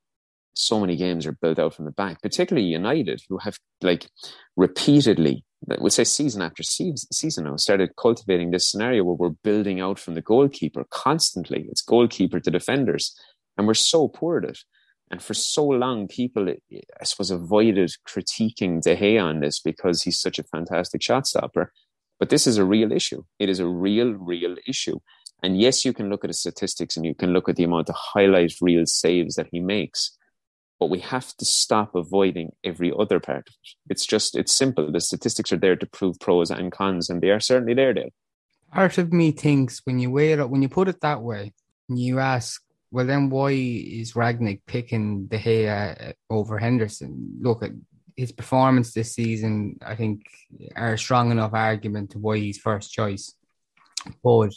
so 0.53 0.79
many 0.79 0.95
games 0.95 1.25
are 1.25 1.37
built 1.41 1.59
out 1.59 1.73
from 1.73 1.85
the 1.85 1.91
back, 1.91 2.21
particularly 2.21 2.67
United, 2.67 3.21
who 3.29 3.37
have 3.39 3.57
like 3.81 4.09
repeatedly 4.55 5.43
we'll 5.67 5.89
say 5.89 6.03
season 6.03 6.41
after 6.41 6.63
season 6.63 7.43
now, 7.43 7.55
started 7.55 7.95
cultivating 7.95 8.51
this 8.51 8.69
scenario 8.69 9.03
where 9.03 9.15
we're 9.15 9.29
building 9.43 9.79
out 9.79 9.99
from 9.99 10.15
the 10.15 10.21
goalkeeper 10.21 10.85
constantly. 10.89 11.67
It's 11.69 11.81
goalkeeper 11.81 12.39
to 12.39 12.51
defenders, 12.51 13.15
and 13.57 13.67
we're 13.67 13.73
so 13.75 14.07
poor 14.07 14.39
at 14.39 14.49
it. 14.49 14.59
And 15.11 15.21
for 15.21 15.33
so 15.33 15.65
long, 15.65 16.07
people, 16.07 16.47
I 16.49 17.03
suppose, 17.03 17.31
avoided 17.31 17.91
critiquing 18.07 18.81
De 18.81 18.95
Gea 18.95 19.21
on 19.21 19.41
this 19.41 19.59
because 19.59 20.03
he's 20.03 20.19
such 20.19 20.39
a 20.39 20.43
fantastic 20.43 21.03
shot 21.03 21.27
stopper. 21.27 21.73
But 22.17 22.29
this 22.29 22.47
is 22.47 22.57
a 22.57 22.63
real 22.63 22.93
issue. 22.93 23.23
It 23.37 23.49
is 23.49 23.59
a 23.59 23.67
real, 23.67 24.13
real 24.13 24.55
issue. 24.65 24.99
And 25.43 25.59
yes, 25.59 25.83
you 25.83 25.91
can 25.91 26.09
look 26.09 26.23
at 26.23 26.29
the 26.29 26.33
statistics 26.33 26.95
and 26.95 27.05
you 27.05 27.13
can 27.13 27.33
look 27.33 27.49
at 27.49 27.57
the 27.57 27.63
amount 27.63 27.89
of 27.89 27.95
highlight 27.97 28.53
real 28.61 28.85
saves 28.85 29.35
that 29.35 29.47
he 29.51 29.59
makes. 29.59 30.17
But 30.81 30.89
we 30.89 30.99
have 31.01 31.37
to 31.37 31.45
stop 31.45 31.93
avoiding 31.93 32.53
every 32.63 32.91
other 32.91 33.19
part 33.19 33.47
of 33.47 33.53
it. 33.53 33.91
It's 33.91 34.03
just, 34.03 34.35
it's 34.35 34.51
simple. 34.51 34.91
The 34.91 34.99
statistics 34.99 35.51
are 35.51 35.57
there 35.57 35.75
to 35.75 35.85
prove 35.85 36.19
pros 36.19 36.49
and 36.49 36.71
cons, 36.71 37.07
and 37.07 37.21
they 37.21 37.29
are 37.29 37.39
certainly 37.39 37.75
there, 37.75 37.93
Dale. 37.93 38.09
Part 38.73 38.97
of 38.97 39.13
me 39.13 39.29
thinks 39.31 39.81
when 39.85 39.99
you 39.99 40.09
weigh 40.09 40.31
it 40.31 40.39
up, 40.39 40.49
when 40.49 40.63
you 40.63 40.69
put 40.69 40.87
it 40.87 40.99
that 41.01 41.21
way, 41.21 41.53
you 41.87 42.17
ask, 42.17 42.63
well, 42.89 43.05
then 43.05 43.29
why 43.29 43.51
is 43.51 44.13
Rangnick 44.13 44.61
picking 44.65 45.27
De 45.27 45.37
Gea 45.37 46.13
over 46.31 46.57
Henderson? 46.57 47.37
Look, 47.39 47.61
at 47.61 47.73
his 48.17 48.31
performance 48.31 48.91
this 48.91 49.13
season, 49.13 49.77
I 49.85 49.95
think, 49.95 50.23
are 50.75 50.93
a 50.93 50.97
strong 50.97 51.29
enough 51.29 51.53
argument 51.53 52.09
to 52.11 52.17
why 52.17 52.37
he's 52.37 52.57
first 52.57 52.91
choice. 52.91 53.31
But 54.23 54.51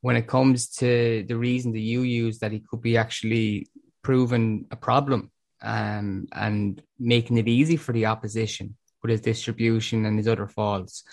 when 0.00 0.16
it 0.16 0.26
comes 0.26 0.68
to 0.76 1.22
the 1.28 1.36
reason 1.36 1.72
that 1.72 1.80
you 1.80 2.00
use 2.00 2.38
that 2.38 2.52
he 2.52 2.60
could 2.60 2.80
be 2.80 2.96
actually 2.96 3.66
proven 4.02 4.64
a 4.70 4.76
problem 4.76 5.30
um, 5.64 6.28
and 6.32 6.82
making 6.98 7.38
it 7.38 7.48
easy 7.48 7.76
for 7.76 7.92
the 7.92 8.06
opposition 8.06 8.76
with 9.02 9.10
his 9.10 9.20
distribution 9.20 10.04
and 10.04 10.18
his 10.18 10.28
other 10.28 10.46
faults. 10.46 11.04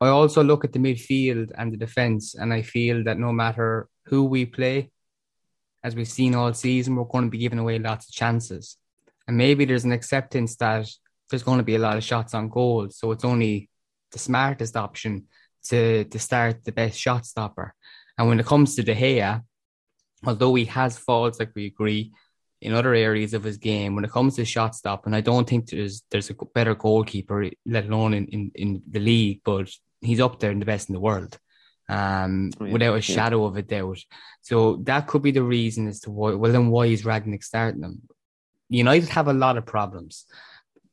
I 0.00 0.08
also 0.08 0.44
look 0.44 0.64
at 0.64 0.72
the 0.72 0.78
midfield 0.78 1.52
and 1.56 1.72
the 1.72 1.78
defence, 1.78 2.34
and 2.34 2.52
I 2.52 2.62
feel 2.62 3.04
that 3.04 3.18
no 3.18 3.32
matter 3.32 3.88
who 4.06 4.24
we 4.24 4.44
play, 4.44 4.90
as 5.82 5.96
we've 5.96 6.08
seen 6.08 6.34
all 6.34 6.52
season, 6.52 6.96
we're 6.96 7.04
going 7.04 7.24
to 7.24 7.30
be 7.30 7.38
giving 7.38 7.58
away 7.58 7.78
lots 7.78 8.08
of 8.08 8.12
chances. 8.12 8.76
And 9.26 9.36
maybe 9.36 9.64
there's 9.64 9.84
an 9.84 9.92
acceptance 9.92 10.56
that 10.56 10.86
there's 11.30 11.42
going 11.42 11.58
to 11.58 11.64
be 11.64 11.76
a 11.76 11.80
lot 11.80 11.96
of 11.96 12.04
shots 12.04 12.34
on 12.34 12.48
goal. 12.48 12.88
So 12.90 13.10
it's 13.12 13.24
only 13.24 13.70
the 14.12 14.18
smartest 14.18 14.76
option 14.76 15.26
to, 15.68 16.04
to 16.04 16.18
start 16.18 16.64
the 16.64 16.72
best 16.72 16.98
shot 16.98 17.24
stopper. 17.24 17.74
And 18.18 18.28
when 18.28 18.40
it 18.40 18.46
comes 18.46 18.74
to 18.74 18.82
De 18.82 18.94
Gea, 18.94 19.42
although 20.24 20.54
he 20.54 20.66
has 20.66 20.98
faults, 20.98 21.38
like 21.38 21.52
we 21.54 21.66
agree, 21.66 22.12
in 22.60 22.72
other 22.72 22.94
areas 22.94 23.34
of 23.34 23.44
his 23.44 23.58
game, 23.58 23.94
when 23.94 24.04
it 24.04 24.10
comes 24.10 24.36
to 24.36 24.44
shot 24.44 24.74
stop, 24.74 25.06
and 25.06 25.14
I 25.14 25.20
don't 25.20 25.48
think 25.48 25.68
there's 25.68 26.02
there's 26.10 26.30
a 26.30 26.34
better 26.54 26.74
goalkeeper, 26.74 27.50
let 27.66 27.86
alone 27.86 28.14
in, 28.14 28.26
in, 28.28 28.50
in 28.54 28.82
the 28.90 29.00
league, 29.00 29.40
but 29.44 29.70
he's 30.00 30.20
up 30.20 30.40
there 30.40 30.50
in 30.50 30.58
the 30.58 30.66
best 30.66 30.88
in 30.88 30.94
the 30.94 31.00
world, 31.00 31.38
um, 31.88 32.50
oh, 32.60 32.64
yeah, 32.64 32.72
without 32.72 32.98
a 32.98 33.00
shadow 33.02 33.44
of 33.44 33.56
a 33.56 33.62
doubt. 33.62 33.98
So 34.42 34.76
that 34.84 35.06
could 35.06 35.22
be 35.22 35.32
the 35.32 35.42
reason 35.42 35.88
as 35.88 36.00
to 36.00 36.10
why. 36.10 36.34
Well, 36.34 36.52
then 36.52 36.70
why 36.70 36.86
is 36.86 37.04
Rangnick 37.04 37.44
starting 37.44 37.82
them? 37.82 38.02
United 38.68 39.10
have 39.10 39.28
a 39.28 39.32
lot 39.32 39.56
of 39.56 39.66
problems. 39.66 40.24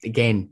Again, 0.03 0.49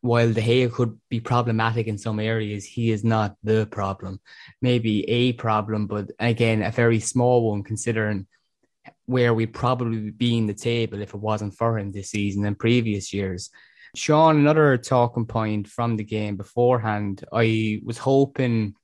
while 0.00 0.32
De 0.32 0.40
Gea 0.40 0.72
could 0.72 0.98
be 1.08 1.20
problematic 1.20 1.86
in 1.86 1.96
some 1.96 2.18
areas, 2.18 2.64
he 2.64 2.90
is 2.90 3.04
not 3.04 3.36
the 3.44 3.66
problem. 3.66 4.20
Maybe 4.60 5.08
a 5.08 5.32
problem, 5.34 5.86
but 5.86 6.10
again, 6.18 6.62
a 6.62 6.72
very 6.72 6.98
small 6.98 7.50
one 7.50 7.62
considering 7.62 8.26
where 9.06 9.34
we'd 9.34 9.52
probably 9.52 10.10
be 10.10 10.38
in 10.38 10.46
the 10.46 10.54
table 10.54 11.00
if 11.00 11.14
it 11.14 11.20
wasn't 11.20 11.54
for 11.54 11.78
him 11.78 11.92
this 11.92 12.10
season 12.10 12.44
and 12.44 12.58
previous 12.58 13.12
years. 13.12 13.50
Shaun, 13.94 14.38
another 14.38 14.78
talking 14.78 15.26
point 15.26 15.68
from 15.68 15.96
the 15.96 16.04
game 16.04 16.36
beforehand, 16.36 17.24
I 17.32 17.80
was 17.84 17.98
hoping 17.98 18.74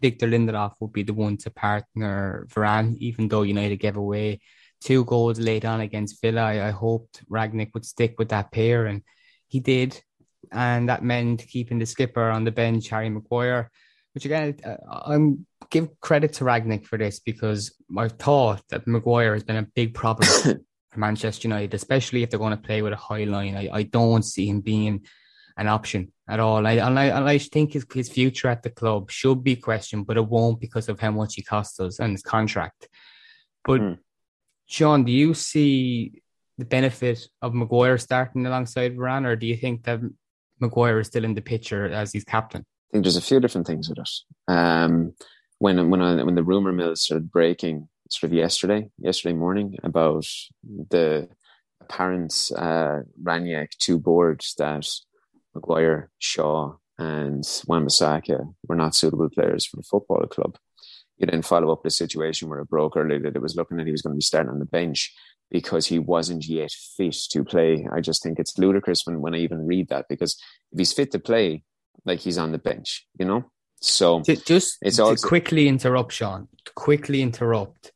Victor 0.00 0.26
Lindelof 0.26 0.74
would 0.80 0.92
be 0.92 1.02
the 1.02 1.14
one 1.14 1.38
to 1.38 1.50
partner 1.50 2.46
Varane, 2.50 2.96
even 2.98 3.28
though 3.28 3.42
United 3.42 3.76
gave 3.76 3.96
away 3.96 4.40
two 4.82 5.04
goals 5.06 5.38
late 5.38 5.64
on 5.64 5.80
against 5.80 6.20
Villa. 6.20 6.42
I, 6.42 6.68
I 6.68 6.70
hoped 6.70 7.24
Rangnick 7.30 7.72
would 7.72 7.86
stick 7.86 8.16
with 8.18 8.28
that 8.28 8.52
pair, 8.52 8.86
and 8.86 9.02
he 9.48 9.60
did. 9.60 10.00
And 10.52 10.88
that 10.90 11.02
meant 11.02 11.46
keeping 11.48 11.78
the 11.78 11.86
skipper 11.86 12.28
on 12.28 12.44
the 12.44 12.52
bench, 12.52 12.88
Harry 12.88 13.08
Maguire, 13.08 13.70
which 14.14 14.24
again, 14.24 14.56
I'm 14.88 15.46
give 15.70 16.00
credit 16.00 16.34
to 16.34 16.44
Rangnick 16.44 16.86
for 16.86 16.96
this 16.96 17.18
because 17.18 17.74
I've 17.96 18.12
thought 18.12 18.62
that 18.70 18.86
Maguire 18.86 19.34
has 19.34 19.42
been 19.42 19.56
a 19.56 19.66
big 19.74 19.92
problem 19.94 20.28
for 20.42 21.00
Manchester 21.00 21.48
United, 21.48 21.74
especially 21.74 22.22
if 22.22 22.30
they're 22.30 22.38
going 22.38 22.56
to 22.56 22.56
play 22.56 22.80
with 22.80 22.92
a 22.92 22.96
high 22.96 23.24
line. 23.24 23.56
I, 23.56 23.68
I 23.72 23.82
don't 23.82 24.22
see 24.22 24.48
him 24.48 24.60
being 24.60 25.04
an 25.56 25.66
option 25.66 26.12
at 26.28 26.40
all. 26.40 26.66
I, 26.66 26.72
and, 26.72 26.98
I, 26.98 27.06
and 27.06 27.28
I 27.28 27.38
think 27.38 27.72
his, 27.72 27.86
his 27.92 28.08
future 28.08 28.48
at 28.48 28.62
the 28.62 28.70
club 28.70 29.10
should 29.10 29.42
be 29.42 29.56
questioned, 29.56 30.06
but 30.06 30.16
it 30.16 30.26
won't 30.26 30.60
because 30.60 30.88
of 30.88 31.00
how 31.00 31.10
much 31.10 31.34
he 31.34 31.42
costs 31.42 31.80
us 31.80 31.98
and 31.98 32.12
his 32.12 32.22
contract. 32.22 32.88
But 33.64 33.80
mm. 33.80 33.98
Shaun, 34.66 35.04
do 35.04 35.12
you 35.12 35.34
see 35.34 36.22
the 36.58 36.64
benefit 36.64 37.26
of 37.42 37.54
Maguire 37.54 37.98
starting 37.98 38.46
alongside 38.46 38.96
Varane, 38.96 39.26
or 39.26 39.36
do 39.36 39.46
you 39.46 39.56
think 39.56 39.84
that 39.84 40.00
Maguire 40.60 41.00
is 41.00 41.08
still 41.08 41.24
in 41.24 41.34
the 41.34 41.42
picture 41.42 41.86
as 41.86 42.12
his 42.12 42.24
captain? 42.24 42.64
I 42.90 42.92
think 42.92 43.04
there's 43.04 43.16
a 43.16 43.22
few 43.22 43.40
different 43.40 43.66
things 43.66 43.88
with 43.88 43.98
it. 43.98 44.10
Um, 44.48 45.14
when 45.58 45.90
when 45.90 46.00
I, 46.00 46.22
when 46.22 46.34
the 46.34 46.44
rumor 46.44 46.72
mill 46.72 46.94
started 46.96 47.30
breaking, 47.30 47.88
sort 48.10 48.30
of 48.30 48.36
yesterday, 48.36 48.90
yesterday 48.98 49.34
morning, 49.34 49.76
about 49.82 50.26
the 50.90 51.28
apparent 51.80 52.50
uh, 52.56 53.00
Rangnick 53.22 53.70
two 53.78 53.98
boards 53.98 54.54
that 54.58 54.86
Maguire, 55.54 56.10
Shaw, 56.18 56.74
and 56.98 57.44
Wan-Bissaka 57.66 58.54
were 58.68 58.76
not 58.76 58.94
suitable 58.94 59.28
players 59.28 59.66
for 59.66 59.76
the 59.76 59.82
football 59.82 60.26
club 60.26 60.56
you 61.18 61.26
then 61.26 61.42
follow 61.42 61.72
up 61.72 61.82
the 61.82 61.90
situation 61.90 62.48
where 62.48 62.60
it 62.60 62.68
broke 62.68 62.96
earlier 62.96 63.20
that 63.20 63.36
it 63.36 63.42
was 63.42 63.56
looking 63.56 63.76
that 63.76 63.86
he 63.86 63.92
was 63.92 64.02
going 64.02 64.14
to 64.14 64.18
be 64.18 64.22
starting 64.22 64.50
on 64.50 64.58
the 64.58 64.64
bench 64.64 65.14
because 65.50 65.86
he 65.86 65.98
wasn't 65.98 66.46
yet 66.46 66.72
fit 66.72 67.16
to 67.30 67.44
play. 67.44 67.86
I 67.92 68.00
just 68.00 68.22
think 68.22 68.38
it's 68.38 68.58
ludicrous 68.58 69.02
when, 69.04 69.20
when 69.20 69.34
I 69.34 69.38
even 69.38 69.66
read 69.66 69.88
that 69.88 70.06
because 70.08 70.36
if 70.72 70.78
he's 70.78 70.92
fit 70.92 71.12
to 71.12 71.18
play, 71.18 71.62
like 72.04 72.20
he's 72.20 72.38
on 72.38 72.52
the 72.52 72.58
bench, 72.58 73.06
you 73.18 73.26
know? 73.26 73.50
So 73.80 74.22
just 74.22 74.78
it's 74.80 74.98
also 74.98 75.14
to 75.16 75.26
quickly 75.26 75.68
interrupt, 75.68 76.12
Shaun. 76.12 76.48
Quickly 76.74 77.20
interrupt. 77.20 77.92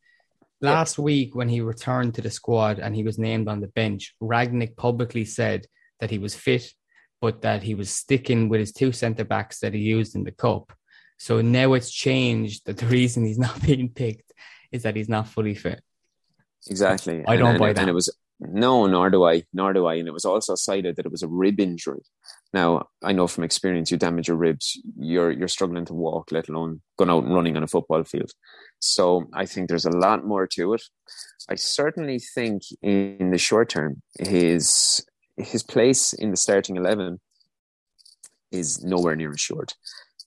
Last 0.60 0.98
yeah. 0.98 1.04
week, 1.04 1.34
when 1.34 1.48
he 1.48 1.60
returned 1.60 2.14
to 2.14 2.22
the 2.22 2.30
squad 2.30 2.78
and 2.78 2.94
he 2.94 3.04
was 3.04 3.18
named 3.18 3.48
on 3.48 3.60
the 3.60 3.68
bench, 3.68 4.14
Rangnick 4.20 4.76
publicly 4.76 5.24
said 5.24 5.66
that 6.00 6.10
he 6.10 6.18
was 6.18 6.34
fit, 6.34 6.72
but 7.20 7.42
that 7.42 7.62
he 7.62 7.74
was 7.74 7.90
sticking 7.90 8.48
with 8.48 8.60
his 8.60 8.72
two 8.72 8.92
centre 8.92 9.24
backs 9.24 9.60
that 9.60 9.72
he 9.72 9.80
used 9.80 10.14
in 10.14 10.24
the 10.24 10.32
cup. 10.32 10.72
So 11.16 11.40
now 11.40 11.72
it's 11.72 11.90
changed 11.90 12.66
that 12.66 12.78
the 12.78 12.86
reason 12.98 13.24
he's 13.24 13.38
not 13.38 13.62
being 13.62 13.88
picked 13.88 14.32
is 14.70 14.82
that 14.82 14.96
he's 14.96 15.08
not 15.08 15.28
fully 15.28 15.54
fit. 15.54 15.82
Exactly. 16.68 17.24
I 17.26 17.36
don't 17.36 17.50
and, 17.50 17.58
buy 17.58 17.68
and, 17.68 17.76
that. 17.76 17.82
And 17.82 17.90
it 17.90 17.94
was 17.94 18.14
no, 18.40 18.86
nor 18.86 19.10
do 19.10 19.24
I, 19.24 19.44
nor 19.52 19.72
do 19.72 19.86
I. 19.86 19.94
And 19.94 20.08
it 20.08 20.12
was 20.12 20.24
also 20.24 20.54
cited 20.54 20.96
that 20.96 21.06
it 21.06 21.12
was 21.12 21.22
a 21.22 21.28
rib 21.28 21.60
injury. 21.60 22.02
Now 22.52 22.88
I 23.02 23.12
know 23.12 23.26
from 23.26 23.44
experience, 23.44 23.90
you 23.90 23.98
damage 23.98 24.28
your 24.28 24.36
ribs, 24.36 24.80
you're 24.98 25.30
you're 25.30 25.48
struggling 25.48 25.84
to 25.86 25.94
walk, 25.94 26.32
let 26.32 26.48
alone 26.48 26.80
going 26.96 27.10
out 27.10 27.24
and 27.24 27.34
running 27.34 27.56
on 27.56 27.62
a 27.62 27.68
football 27.68 28.04
field. 28.04 28.30
So 28.80 29.26
I 29.34 29.44
think 29.46 29.68
there's 29.68 29.84
a 29.84 29.90
lot 29.96 30.24
more 30.24 30.46
to 30.54 30.74
it. 30.74 30.82
I 31.48 31.56
certainly 31.56 32.18
think 32.18 32.62
in 32.82 33.30
the 33.30 33.38
short 33.38 33.68
term, 33.68 34.02
his 34.18 35.04
his 35.36 35.62
place 35.62 36.12
in 36.12 36.30
the 36.30 36.36
starting 36.36 36.76
eleven 36.76 37.20
is 38.50 38.82
nowhere 38.82 39.14
near 39.14 39.30
assured 39.30 39.74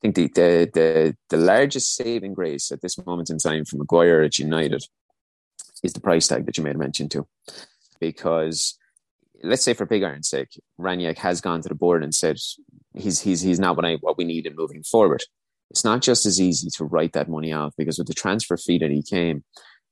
I 0.04 0.12
think 0.12 0.16
the, 0.16 0.28
the, 0.28 0.70
the, 0.74 1.18
the 1.30 1.38
largest 1.38 1.96
saving 1.96 2.34
grace 2.34 2.72
at 2.72 2.82
this 2.82 2.98
moment 3.06 3.30
in 3.30 3.38
time 3.38 3.66
for 3.66 3.78
Maguire 3.78 4.22
at 4.22 4.40
United 4.40 4.84
is 5.84 5.94
the 5.94 6.02
price 6.02 6.28
tag 6.28 6.48
that 6.48 6.58
you 6.58 6.64
made 6.64 6.78
mention 6.78 7.08
to. 7.10 7.28
Because 8.00 8.80
let's 9.44 9.64
say 9.64 9.74
for 9.74 9.86
big 9.86 10.04
iron's 10.04 10.30
sake, 10.30 10.50
Rangnick 10.80 11.18
has 11.18 11.42
gone 11.42 11.62
to 11.62 11.70
the 11.70 11.76
board 11.76 12.04
and 12.04 12.14
said 12.14 12.38
he's 12.94 13.22
he's 13.22 13.42
he's 13.42 13.60
not 13.60 13.76
what 13.76 13.86
I 13.86 13.96
what 14.02 14.18
we 14.18 14.26
need 14.26 14.46
in 14.46 14.56
moving 14.56 14.84
forward. 14.84 15.24
It's 15.70 15.86
not 15.86 16.02
just 16.02 16.26
as 16.26 16.40
easy 16.40 16.70
to 16.78 16.86
write 16.86 17.14
that 17.14 17.30
money 17.30 17.54
off 17.54 17.74
because 17.78 17.98
with 17.98 18.08
the 18.08 18.14
transfer 18.14 18.58
fee 18.58 18.78
that 18.80 18.92
he 18.92 19.02
came, 19.02 19.44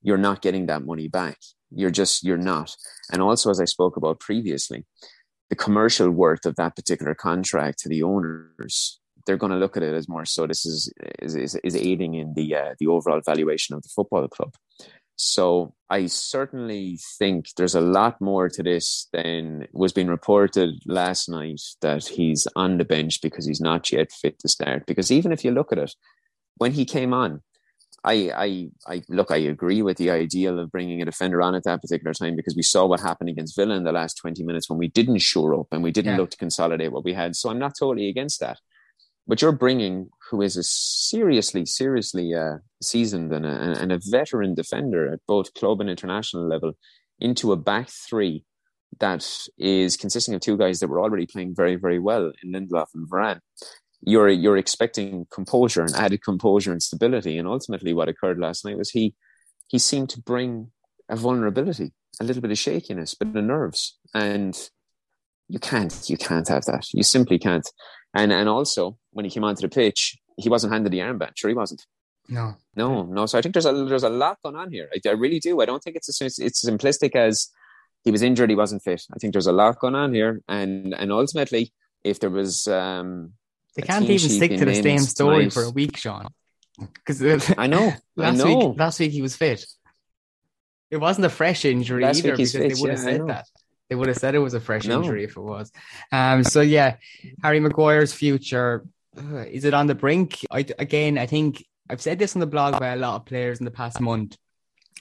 you're 0.01 0.17
not 0.17 0.41
getting 0.41 0.65
that 0.65 0.83
money 0.83 1.07
back. 1.07 1.37
You're 1.71 1.91
just 1.91 2.23
you're 2.23 2.37
not. 2.37 2.75
And 3.11 3.21
also 3.21 3.49
as 3.49 3.61
I 3.61 3.65
spoke 3.65 3.95
about 3.95 4.19
previously, 4.19 4.85
the 5.49 5.55
commercial 5.55 6.09
worth 6.09 6.45
of 6.45 6.55
that 6.55 6.75
particular 6.75 7.15
contract 7.15 7.79
to 7.79 7.89
the 7.89 8.03
owners 8.03 8.99
they're 9.25 9.37
going 9.37 9.51
to 9.51 9.57
look 9.57 9.77
at 9.77 9.83
it 9.83 9.93
as 9.93 10.09
more 10.09 10.25
so 10.25 10.47
this 10.47 10.65
is 10.65 10.91
is 11.21 11.35
is, 11.35 11.55
is 11.63 11.75
aiding 11.75 12.15
in 12.15 12.33
the 12.33 12.55
uh, 12.55 12.73
the 12.79 12.87
overall 12.87 13.21
valuation 13.23 13.75
of 13.75 13.83
the 13.83 13.89
football 13.95 14.27
club. 14.27 14.53
So 15.21 15.73
I 15.89 16.05
certainly 16.05 16.97
think 17.17 17.47
there's 17.57 17.75
a 17.75 17.81
lot 17.81 18.21
more 18.21 18.47
to 18.47 18.63
this 18.63 19.09
than 19.11 19.67
was 19.73 19.91
being 19.91 20.07
reported 20.07 20.75
last 20.85 21.27
night 21.27 21.59
that 21.81 22.07
he's 22.07 22.47
on 22.55 22.77
the 22.77 22.85
bench 22.85 23.21
because 23.21 23.45
he's 23.45 23.59
not 23.59 23.91
yet 23.91 24.13
fit 24.13 24.39
to 24.39 24.47
start. 24.47 24.85
Because 24.85 25.11
even 25.11 25.33
if 25.33 25.43
you 25.43 25.51
look 25.51 25.73
at 25.73 25.77
it, 25.77 25.93
when 26.55 26.71
he 26.71 26.85
came 26.85 27.13
on, 27.13 27.41
I, 28.05 28.31
I, 28.33 28.69
I 28.87 29.01
look. 29.09 29.29
I 29.29 29.35
agree 29.37 29.81
with 29.81 29.97
the 29.97 30.09
ideal 30.09 30.57
of 30.57 30.71
bringing 30.71 31.01
a 31.01 31.05
defender 31.05 31.41
on 31.41 31.53
at 31.53 31.65
that 31.65 31.81
particular 31.81 32.13
time 32.13 32.37
because 32.37 32.55
we 32.55 32.63
saw 32.63 32.85
what 32.85 33.01
happened 33.01 33.27
against 33.29 33.57
Villa 33.57 33.75
in 33.75 33.83
the 33.83 33.91
last 33.91 34.13
twenty 34.13 34.41
minutes 34.41 34.69
when 34.69 34.79
we 34.79 34.87
didn't 34.87 35.19
shore 35.19 35.53
up 35.59 35.67
and 35.73 35.83
we 35.83 35.91
didn't 35.91 36.13
Yeah. 36.13 36.17
look 36.17 36.31
to 36.31 36.37
consolidate 36.37 36.93
what 36.93 37.03
we 37.03 37.11
had. 37.11 37.35
So 37.35 37.49
I'm 37.49 37.59
not 37.59 37.73
totally 37.77 38.07
against 38.07 38.39
that. 38.39 38.59
But 39.29 39.41
you're 39.41 39.53
bringing 39.53 40.09
who 40.29 40.41
is 40.41 40.57
a 40.57 40.63
seriously, 40.63 41.65
seriously 41.65 42.33
uh, 42.33 42.57
seasoned 42.83 43.31
and 43.31 43.45
a, 43.45 43.81
and 43.81 43.91
a 43.93 44.01
veteran 44.09 44.55
defender 44.55 45.13
at 45.13 45.19
both 45.25 45.53
club 45.53 45.79
and 45.79 45.89
international 45.89 46.45
level 46.47 46.73
into 47.19 47.53
a 47.53 47.57
back 47.57 47.89
three 47.89 48.43
that 48.99 49.25
is 49.57 49.95
consisting 49.95 50.33
of 50.33 50.41
two 50.41 50.57
guys 50.57 50.79
that 50.79 50.89
were 50.89 50.99
already 50.99 51.25
playing 51.25 51.53
very, 51.55 51.75
very 51.75 51.99
well 51.99 52.31
in 52.43 52.51
Lindelof 52.51 52.87
and 52.93 53.09
Varane 53.09 53.39
you're 54.01 54.29
you're 54.29 54.57
expecting 54.57 55.27
composure 55.31 55.81
and 55.81 55.95
added 55.95 56.23
composure 56.23 56.71
and 56.71 56.81
stability. 56.81 57.37
And 57.37 57.47
ultimately, 57.47 57.93
what 57.93 58.09
occurred 58.09 58.39
last 58.39 58.65
night 58.65 58.77
was 58.77 58.91
he 58.91 59.13
he 59.67 59.77
seemed 59.77 60.09
to 60.11 60.21
bring 60.21 60.71
a 61.09 61.15
vulnerability, 61.15 61.91
a 62.19 62.23
little 62.23 62.41
bit 62.41 62.51
of 62.51 62.57
shakiness, 62.57 63.15
but 63.15 63.33
the 63.33 63.41
nerves, 63.41 63.97
and 64.13 64.57
you 65.47 65.59
can't 65.59 66.09
you 66.09 66.17
can't 66.17 66.47
have 66.47 66.65
that. 66.65 66.85
You 66.93 67.03
simply 67.03 67.39
can't. 67.39 67.67
And 68.13 68.31
and 68.33 68.49
also 68.49 68.97
when 69.11 69.25
he 69.25 69.31
came 69.31 69.43
onto 69.43 69.61
the 69.61 69.69
pitch, 69.69 70.17
he 70.37 70.49
wasn't 70.49 70.73
handed 70.73 70.91
the 70.91 70.99
armband. 70.99 71.31
Sure, 71.35 71.49
he 71.49 71.55
wasn't. 71.55 71.85
No, 72.31 72.55
No, 72.75 73.03
no. 73.03 73.25
So 73.25 73.37
I 73.37 73.41
think 73.41 73.53
there's 73.53 73.65
a 73.65 73.73
there's 73.73 74.03
a 74.03 74.09
lot 74.09 74.37
going 74.43 74.55
on 74.55 74.71
here. 74.71 74.89
I, 74.93 75.09
I 75.09 75.13
really 75.13 75.39
do. 75.39 75.61
I 75.61 75.65
don't 75.65 75.83
think 75.83 75.95
it's 75.95 76.09
as 76.09 76.37
it's 76.39 76.63
as 76.63 76.69
simplistic 76.69 77.15
as 77.15 77.49
he 78.03 78.11
was 78.11 78.21
injured, 78.21 78.49
he 78.49 78.55
wasn't 78.55 78.83
fit. 78.83 79.03
I 79.13 79.17
think 79.17 79.33
there's 79.33 79.47
a 79.47 79.51
lot 79.51 79.79
going 79.79 79.95
on 79.95 80.13
here, 80.13 80.41
and 80.47 80.93
and 80.93 81.11
ultimately, 81.11 81.73
if 82.03 82.19
there 82.19 82.29
was 82.29 82.67
um, 82.67 83.33
they 83.75 83.81
can't 83.81 84.05
even 84.05 84.29
stick 84.29 84.57
to 84.57 84.65
the 84.65 84.75
same 84.75 84.99
story 84.99 85.37
tonight- 85.39 85.53
for 85.53 85.63
a 85.63 85.69
week, 85.69 85.97
Shaun. 85.97 86.27
Because 86.79 87.21
I 87.57 87.67
know, 87.67 87.91
I 88.17 88.21
last 88.21 88.37
know. 88.37 88.69
week, 88.69 88.79
last 88.79 88.99
week 89.01 89.11
he 89.11 89.21
was 89.21 89.35
fit. 89.35 89.65
It 90.89 90.97
wasn't 90.97 91.25
a 91.25 91.29
fresh 91.29 91.65
injury 91.65 92.03
Last 92.03 92.19
either 92.19 92.31
because 92.31 92.53
they 92.53 92.69
would 92.69 92.91
have 92.91 93.03
yeah, 93.03 93.09
I 93.09 93.17
said 93.17 93.27
that. 93.27 93.45
They 93.89 93.95
would 93.95 94.07
have 94.07 94.17
said 94.17 94.35
it 94.35 94.39
was 94.39 94.53
a 94.53 94.59
fresh 94.59 94.85
No. 94.85 95.01
injury 95.01 95.23
if 95.23 95.35
it 95.35 95.41
was. 95.41 95.71
Um. 96.11 96.43
So 96.43 96.61
yeah, 96.61 96.97
Harry 97.43 97.59
Maguire's 97.59 98.13
future 98.13 98.85
uh, 99.17 99.45
is 99.45 99.65
it 99.65 99.73
on 99.73 99.87
the 99.87 99.95
brink? 99.95 100.39
I 100.51 100.65
again, 100.77 101.17
I 101.17 101.25
think 101.25 101.65
I've 101.89 102.01
said 102.01 102.19
this 102.19 102.35
on 102.35 102.39
the 102.39 102.47
blog 102.47 102.79
by 102.79 102.89
a 102.89 102.95
lot 102.95 103.15
of 103.15 103.25
players 103.25 103.59
in 103.59 103.65
the 103.65 103.71
past 103.71 103.99
month 103.99 104.37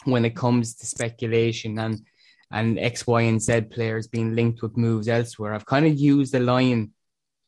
when 0.04 0.24
it 0.24 0.34
comes 0.34 0.74
to 0.76 0.86
speculation 0.86 1.78
and 1.78 2.00
and 2.50 2.78
X, 2.78 3.06
Y, 3.06 3.22
and 3.22 3.42
Z 3.42 3.62
players 3.62 4.06
being 4.06 4.34
linked 4.34 4.62
with 4.62 4.76
moves 4.76 5.06
elsewhere. 5.06 5.52
I've 5.52 5.66
kind 5.66 5.86
of 5.86 5.94
used 5.98 6.32
the 6.32 6.40
line 6.40 6.92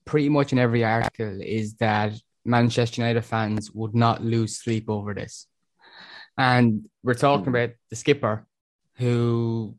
pretty 0.04 0.28
much 0.28 0.52
in 0.52 0.58
every 0.58 0.84
article 0.84 1.40
is 1.40 1.74
that 1.76 2.12
Manchester 2.44 3.00
United 3.00 3.22
fans 3.22 3.70
would 3.72 3.94
not 3.94 4.22
lose 4.22 4.58
sleep 4.58 4.90
over 4.90 5.14
this. 5.14 5.46
And 6.36 6.86
we're 7.02 7.14
talking 7.14 7.48
about 7.48 7.70
the 7.88 7.96
skipper 7.96 8.46
who 8.96 9.74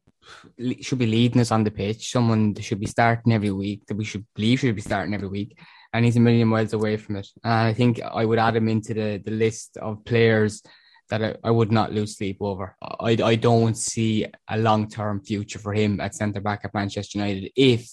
should 0.81 0.99
be 0.99 1.07
leading 1.07 1.41
us 1.41 1.51
on 1.51 1.63
the 1.63 1.71
pitch, 1.71 2.11
someone 2.11 2.53
that 2.53 2.63
should 2.63 2.79
be 2.79 2.85
starting 2.87 3.33
every 3.33 3.51
week, 3.51 3.85
that 3.87 3.97
we 3.97 4.05
should 4.05 4.25
believe 4.35 4.59
should 4.59 4.75
be 4.75 4.81
starting 4.81 5.13
every 5.13 5.27
week. 5.27 5.57
And 5.93 6.05
he's 6.05 6.15
a 6.15 6.21
million 6.21 6.47
miles 6.47 6.73
away 6.73 6.97
from 6.97 7.17
it. 7.17 7.27
And 7.43 7.53
I 7.53 7.73
think 7.73 8.01
I 8.01 8.23
would 8.23 8.39
add 8.39 8.55
him 8.55 8.69
into 8.69 8.93
the, 8.93 9.21
the 9.23 9.31
list 9.31 9.77
of 9.77 10.05
players 10.05 10.63
that 11.09 11.23
I, 11.23 11.35
I 11.43 11.51
would 11.51 11.71
not 11.71 11.91
lose 11.91 12.17
sleep 12.17 12.37
over. 12.39 12.75
I, 12.81 13.17
I 13.23 13.35
don't 13.35 13.75
see 13.75 14.25
a 14.49 14.57
long 14.57 14.89
term 14.89 15.21
future 15.21 15.59
for 15.59 15.73
him 15.73 15.99
at 15.99 16.15
centre 16.15 16.41
back 16.41 16.61
at 16.63 16.73
Manchester 16.73 17.19
United 17.19 17.51
if 17.55 17.89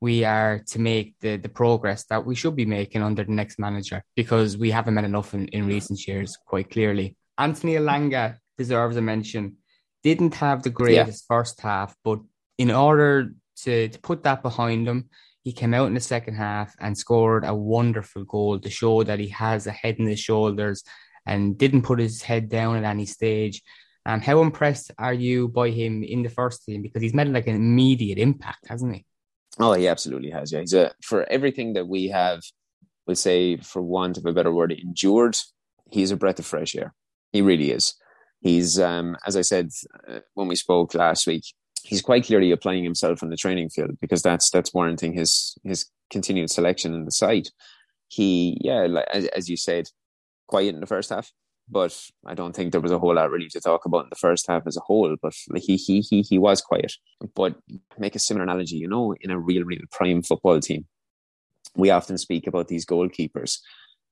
we 0.00 0.24
are 0.24 0.60
to 0.66 0.78
make 0.78 1.14
the, 1.20 1.36
the 1.36 1.48
progress 1.48 2.04
that 2.06 2.24
we 2.24 2.34
should 2.34 2.56
be 2.56 2.64
making 2.64 3.02
under 3.02 3.22
the 3.22 3.32
next 3.32 3.58
manager 3.58 4.02
because 4.16 4.56
we 4.56 4.70
haven't 4.70 4.94
made 4.94 5.04
enough 5.04 5.34
in, 5.34 5.46
in 5.48 5.66
recent 5.66 6.06
years, 6.06 6.36
quite 6.46 6.70
clearly. 6.70 7.16
Anthony 7.38 7.74
Elanga 7.74 8.38
deserves 8.58 8.96
a 8.96 9.02
mention. 9.02 9.56
Didn't 10.02 10.34
have 10.34 10.62
the 10.62 10.70
greatest 10.70 11.26
first 11.28 11.60
half, 11.60 11.94
but 12.04 12.20
in 12.58 12.70
order 12.70 13.32
to, 13.64 13.88
to 13.88 13.98
put 14.00 14.22
that 14.24 14.42
behind 14.42 14.88
him, 14.88 15.10
he 15.42 15.52
came 15.52 15.74
out 15.74 15.86
in 15.86 15.94
the 15.94 16.00
second 16.00 16.34
half 16.34 16.74
and 16.80 16.96
scored 16.96 17.44
a 17.44 17.54
wonderful 17.54 18.24
goal 18.24 18.58
to 18.58 18.70
show 18.70 19.02
that 19.02 19.18
he 19.18 19.28
has 19.28 19.66
a 19.66 19.72
head 19.72 19.96
in 19.98 20.06
his 20.06 20.20
shoulders 20.20 20.84
and 21.26 21.56
didn't 21.56 21.82
put 21.82 21.98
his 21.98 22.22
head 22.22 22.48
down 22.48 22.76
at 22.76 22.84
any 22.84 23.06
stage. 23.06 23.62
Um, 24.06 24.20
how 24.20 24.40
impressed 24.42 24.90
are 24.98 25.12
you 25.12 25.48
by 25.48 25.70
him 25.70 26.02
in 26.02 26.22
the 26.22 26.28
first 26.30 26.64
team? 26.64 26.82
Because 26.82 27.02
he's 27.02 27.14
made 27.14 27.28
like 27.28 27.46
an 27.46 27.56
immediate 27.56 28.18
impact, 28.18 28.66
hasn't 28.68 28.94
he? 28.94 29.04
Oh, 29.58 29.72
he 29.72 29.88
absolutely 29.88 30.30
has. 30.30 30.52
Yeah, 30.52 30.60
he's 30.60 30.74
a 30.74 30.92
for 31.02 31.30
everything 31.30 31.74
that 31.74 31.86
we 31.86 32.08
have. 32.08 32.40
We'll 33.06 33.16
say, 33.16 33.56
for 33.56 33.82
want 33.82 34.18
of 34.18 34.26
a 34.26 34.32
better 34.32 34.52
word, 34.52 34.72
endured. 34.72 35.36
He's 35.90 36.10
a 36.10 36.16
breath 36.16 36.38
of 36.38 36.46
fresh 36.46 36.76
air. 36.76 36.94
He 37.32 37.42
really 37.42 37.72
is. 37.72 37.94
He's, 38.40 38.78
um, 38.78 39.16
as 39.26 39.36
I 39.36 39.42
said 39.42 39.68
uh, 40.08 40.20
when 40.34 40.48
we 40.48 40.56
spoke 40.56 40.94
last 40.94 41.26
week, 41.26 41.44
he's 41.82 42.02
quite 42.02 42.24
clearly 42.24 42.50
applying 42.50 42.84
himself 42.84 43.22
on 43.22 43.30
the 43.30 43.36
training 43.36 43.68
field 43.68 43.98
because 44.00 44.22
that's 44.22 44.50
that's 44.50 44.72
warranting 44.72 45.12
his 45.12 45.54
his 45.64 45.86
continued 46.10 46.50
selection 46.50 46.94
in 46.94 47.04
the 47.04 47.10
side. 47.10 47.48
He, 48.08 48.58
yeah, 48.60 48.86
like, 48.86 49.06
as, 49.12 49.26
as 49.26 49.48
you 49.48 49.56
said, 49.56 49.86
quiet 50.48 50.74
in 50.74 50.80
the 50.80 50.86
first 50.86 51.10
half, 51.10 51.30
but 51.68 51.96
I 52.26 52.34
don't 52.34 52.56
think 52.56 52.72
there 52.72 52.80
was 52.80 52.90
a 52.90 52.98
whole 52.98 53.14
lot 53.14 53.30
really 53.30 53.48
to 53.50 53.60
talk 53.60 53.84
about 53.84 54.04
in 54.04 54.10
the 54.10 54.16
first 54.16 54.46
half 54.48 54.66
as 54.66 54.76
a 54.76 54.80
whole. 54.80 55.16
But 55.20 55.34
he 55.56 55.76
he 55.76 56.00
he 56.00 56.22
he 56.22 56.38
was 56.38 56.60
quiet. 56.60 56.92
But 57.34 57.56
make 57.98 58.16
a 58.16 58.18
similar 58.18 58.44
analogy, 58.44 58.76
you 58.76 58.88
know, 58.88 59.14
in 59.20 59.30
a 59.30 59.38
real 59.38 59.64
real 59.64 59.82
prime 59.92 60.22
football 60.22 60.60
team, 60.60 60.86
we 61.76 61.90
often 61.90 62.18
speak 62.18 62.46
about 62.46 62.68
these 62.68 62.86
goalkeepers 62.86 63.58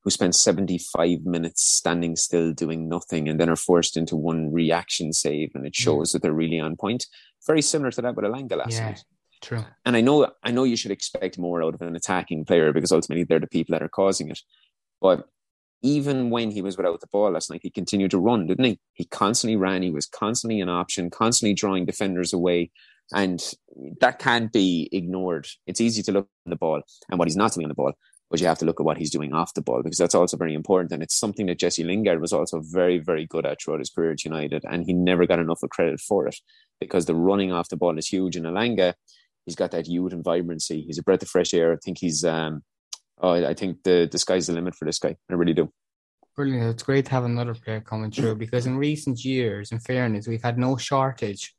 who 0.08 0.10
spend 0.10 0.34
75 0.34 1.26
minutes 1.26 1.62
standing 1.62 2.16
still 2.16 2.54
doing 2.54 2.88
nothing 2.88 3.28
and 3.28 3.38
then 3.38 3.50
are 3.50 3.56
forced 3.56 3.94
into 3.94 4.16
one 4.16 4.50
reaction 4.50 5.12
save 5.12 5.50
and 5.54 5.66
it 5.66 5.76
shows 5.76 6.12
that 6.12 6.22
they're 6.22 6.32
really 6.32 6.58
on 6.58 6.76
point. 6.76 7.04
Very 7.46 7.60
similar 7.60 7.90
to 7.90 8.00
that 8.00 8.16
with 8.16 8.24
Elanga 8.24 8.56
last 8.56 8.72
Yeah, 8.72 8.86
night. 8.86 9.04
true. 9.42 9.62
And 9.84 9.96
I 9.96 10.00
know 10.00 10.32
I 10.42 10.50
know 10.50 10.64
you 10.64 10.76
should 10.76 10.92
expect 10.92 11.38
more 11.38 11.62
out 11.62 11.74
of 11.74 11.82
an 11.82 11.94
attacking 11.94 12.46
player 12.46 12.72
because 12.72 12.90
ultimately 12.90 13.24
they're 13.24 13.38
the 13.38 13.46
people 13.46 13.74
that 13.74 13.82
are 13.82 13.88
causing 13.90 14.30
it. 14.30 14.40
But 14.98 15.28
even 15.82 16.30
when 16.30 16.50
he 16.52 16.62
was 16.62 16.78
without 16.78 17.02
the 17.02 17.06
ball 17.08 17.32
last 17.32 17.50
night, 17.50 17.60
he 17.62 17.68
continued 17.70 18.12
to 18.12 18.18
run, 18.18 18.46
didn't 18.46 18.64
he? 18.64 18.80
He 18.94 19.04
constantly 19.04 19.56
ran. 19.56 19.82
He 19.82 19.90
was 19.90 20.06
constantly 20.06 20.62
an 20.62 20.70
option, 20.70 21.10
constantly 21.10 21.52
drawing 21.52 21.84
defenders 21.84 22.32
away. 22.32 22.70
And 23.12 23.42
that 24.00 24.18
can't 24.18 24.50
be 24.50 24.88
ignored. 24.90 25.48
It's 25.66 25.82
easy 25.82 26.02
to 26.04 26.12
look 26.12 26.28
at 26.46 26.50
the 26.50 26.56
ball 26.56 26.80
and 27.10 27.18
what 27.18 27.28
he's 27.28 27.36
not 27.36 27.52
doing 27.52 27.66
on 27.66 27.68
the 27.68 27.74
ball, 27.74 27.92
but 28.30 28.40
you 28.40 28.46
have 28.46 28.58
to 28.58 28.64
look 28.64 28.80
at 28.80 28.84
what 28.84 28.98
he's 28.98 29.10
doing 29.10 29.32
off 29.32 29.54
the 29.54 29.62
ball 29.62 29.82
because 29.82 29.98
that's 29.98 30.14
also 30.14 30.36
very 30.36 30.54
important. 30.54 30.92
And 30.92 31.02
it's 31.02 31.18
something 31.18 31.46
that 31.46 31.58
Jesse 31.58 31.84
Lingard 31.84 32.20
was 32.20 32.32
also 32.32 32.60
very, 32.60 32.98
very 32.98 33.26
good 33.26 33.46
at 33.46 33.60
throughout 33.60 33.80
his 33.80 33.90
career 33.90 34.12
at 34.12 34.24
United. 34.24 34.64
And 34.68 34.84
he 34.84 34.92
never 34.92 35.26
got 35.26 35.38
enough 35.38 35.62
of 35.62 35.70
credit 35.70 36.00
for 36.00 36.26
it 36.26 36.36
because 36.80 37.06
the 37.06 37.14
running 37.14 37.52
off 37.52 37.70
the 37.70 37.76
ball 37.76 37.96
is 37.96 38.08
huge. 38.08 38.36
And 38.36 38.44
Elanga, 38.44 38.94
he's 39.46 39.56
got 39.56 39.70
that 39.70 39.88
youth 39.88 40.12
and 40.12 40.22
vibrancy. 40.22 40.82
He's 40.82 40.98
a 40.98 41.02
breath 41.02 41.22
of 41.22 41.28
fresh 41.28 41.54
air. 41.54 41.72
I 41.72 41.76
think 41.76 41.98
he's, 41.98 42.22
um, 42.24 42.62
oh, 43.20 43.32
I 43.46 43.54
think 43.54 43.82
the, 43.82 44.08
the 44.10 44.18
sky's 44.18 44.46
the 44.46 44.52
limit 44.52 44.74
for 44.74 44.84
this 44.84 44.98
guy. 44.98 45.16
I 45.30 45.34
really 45.34 45.54
do. 45.54 45.72
Brilliant. 46.36 46.70
It's 46.70 46.82
great 46.82 47.06
to 47.06 47.10
have 47.12 47.24
another 47.24 47.54
player 47.54 47.80
coming 47.80 48.10
through 48.10 48.36
because 48.36 48.66
in 48.66 48.76
recent 48.76 49.24
years, 49.24 49.72
in 49.72 49.80
fairness, 49.80 50.28
we've 50.28 50.42
had 50.42 50.58
no 50.58 50.76
shortage 50.76 51.54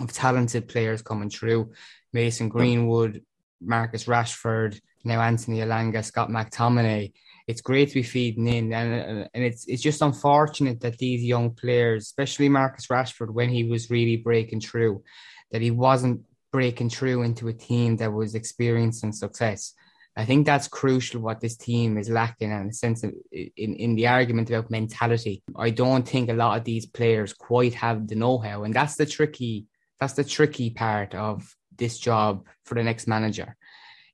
of 0.00 0.12
talented 0.12 0.66
players 0.66 1.02
coming 1.02 1.30
through. 1.30 1.72
Mason 2.12 2.48
Greenwood, 2.48 3.22
Marcus 3.60 4.04
Rashford, 4.04 4.80
now 5.04 5.20
Anthony 5.20 5.58
Elanga, 5.58 6.04
Scott 6.04 6.28
McTominay. 6.28 7.12
It's 7.46 7.60
great 7.60 7.88
to 7.88 7.94
be 7.94 8.02
feeding 8.02 8.46
in, 8.46 8.72
and 8.72 9.28
and 9.34 9.44
it's 9.44 9.66
it's 9.66 9.82
just 9.82 10.02
unfortunate 10.02 10.80
that 10.80 10.98
these 10.98 11.22
young 11.22 11.50
players, 11.50 12.04
especially 12.04 12.48
Marcus 12.48 12.86
Rashford, 12.86 13.30
when 13.30 13.48
he 13.48 13.64
was 13.64 13.90
really 13.90 14.16
breaking 14.16 14.60
through, 14.60 15.02
that 15.50 15.62
he 15.62 15.70
wasn't 15.70 16.22
breaking 16.52 16.90
through 16.90 17.22
into 17.22 17.48
a 17.48 17.52
team 17.52 17.96
that 17.96 18.12
was 18.12 18.34
experiencing 18.34 19.12
success. 19.12 19.74
I 20.16 20.24
think 20.24 20.44
that's 20.44 20.68
crucial 20.68 21.20
what 21.20 21.40
this 21.40 21.56
team 21.56 21.96
is 21.96 22.10
lacking 22.10 22.50
in 22.50 22.68
a 22.68 22.72
sense 22.72 23.04
of 23.04 23.12
in, 23.32 23.74
in 23.74 23.94
the 23.94 24.08
argument 24.08 24.50
about 24.50 24.70
mentality. 24.70 25.42
I 25.56 25.70
don't 25.70 26.06
think 26.06 26.28
a 26.28 26.34
lot 26.34 26.58
of 26.58 26.64
these 26.64 26.86
players 26.86 27.32
quite 27.32 27.74
have 27.74 28.08
the 28.08 28.16
know-how. 28.16 28.64
And 28.64 28.74
that's 28.74 28.96
the 28.96 29.06
tricky 29.06 29.66
that's 29.98 30.14
the 30.14 30.24
tricky 30.24 30.70
part 30.70 31.14
of 31.14 31.54
this 31.80 31.98
job 31.98 32.46
for 32.64 32.76
the 32.76 32.84
next 32.84 33.08
manager 33.08 33.56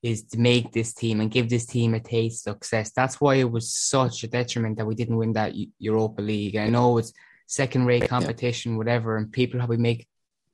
is 0.02 0.24
to 0.24 0.38
make 0.38 0.72
this 0.72 0.94
team 0.94 1.20
and 1.20 1.30
give 1.30 1.50
this 1.50 1.66
team 1.66 1.92
a 1.92 2.00
taste 2.00 2.46
of 2.46 2.54
success. 2.54 2.92
That's 2.92 3.20
why 3.20 3.34
it 3.34 3.50
was 3.50 3.74
such 3.74 4.24
a 4.24 4.28
detriment 4.28 4.78
that 4.78 4.86
we 4.86 4.94
didn't 4.94 5.18
win 5.18 5.34
that 5.34 5.54
Europa 5.78 6.22
League. 6.22 6.56
I 6.56 6.68
know 6.68 6.96
it's 6.96 7.12
second 7.46 7.84
rate 7.84 8.08
competition, 8.08 8.78
whatever, 8.78 9.18
and 9.18 9.30
people 9.30 9.58
probably 9.60 9.76
make 9.76 10.08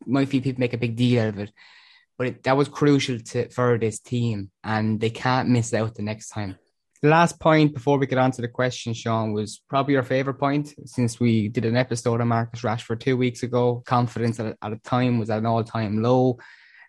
might 0.04 0.28
feel 0.28 0.42
people 0.42 0.58
make 0.58 0.72
a 0.72 0.78
big 0.78 0.96
deal 0.96 1.22
out 1.22 1.28
of 1.28 1.38
it 1.38 1.52
but 2.22 2.26
it, 2.28 2.42
that 2.44 2.56
was 2.56 2.68
crucial 2.68 3.18
to 3.18 3.48
for 3.48 3.78
this 3.78 3.98
team, 3.98 4.50
and 4.62 5.00
they 5.00 5.10
can't 5.10 5.48
miss 5.48 5.74
out 5.74 5.96
the 5.96 6.02
next 6.02 6.28
time. 6.28 6.56
The 7.02 7.08
last 7.08 7.40
point 7.40 7.74
before 7.74 7.98
we 7.98 8.06
get 8.06 8.18
on 8.18 8.30
to 8.30 8.42
the 8.42 8.46
question, 8.46 8.94
Shaun, 8.94 9.32
was 9.32 9.60
probably 9.68 9.94
your 9.94 10.04
favorite 10.04 10.38
point 10.38 10.72
since 10.86 11.18
we 11.18 11.48
did 11.48 11.64
an 11.64 11.76
episode 11.76 12.20
on 12.20 12.28
Marcus 12.28 12.62
Rashford 12.62 13.00
two 13.00 13.16
weeks 13.16 13.42
ago. 13.42 13.82
Confidence 13.84 14.38
at, 14.38 14.56
at 14.62 14.72
a 14.72 14.76
time 14.76 15.18
was 15.18 15.30
at 15.30 15.38
an 15.38 15.46
all 15.46 15.64
time 15.64 16.00
low. 16.00 16.38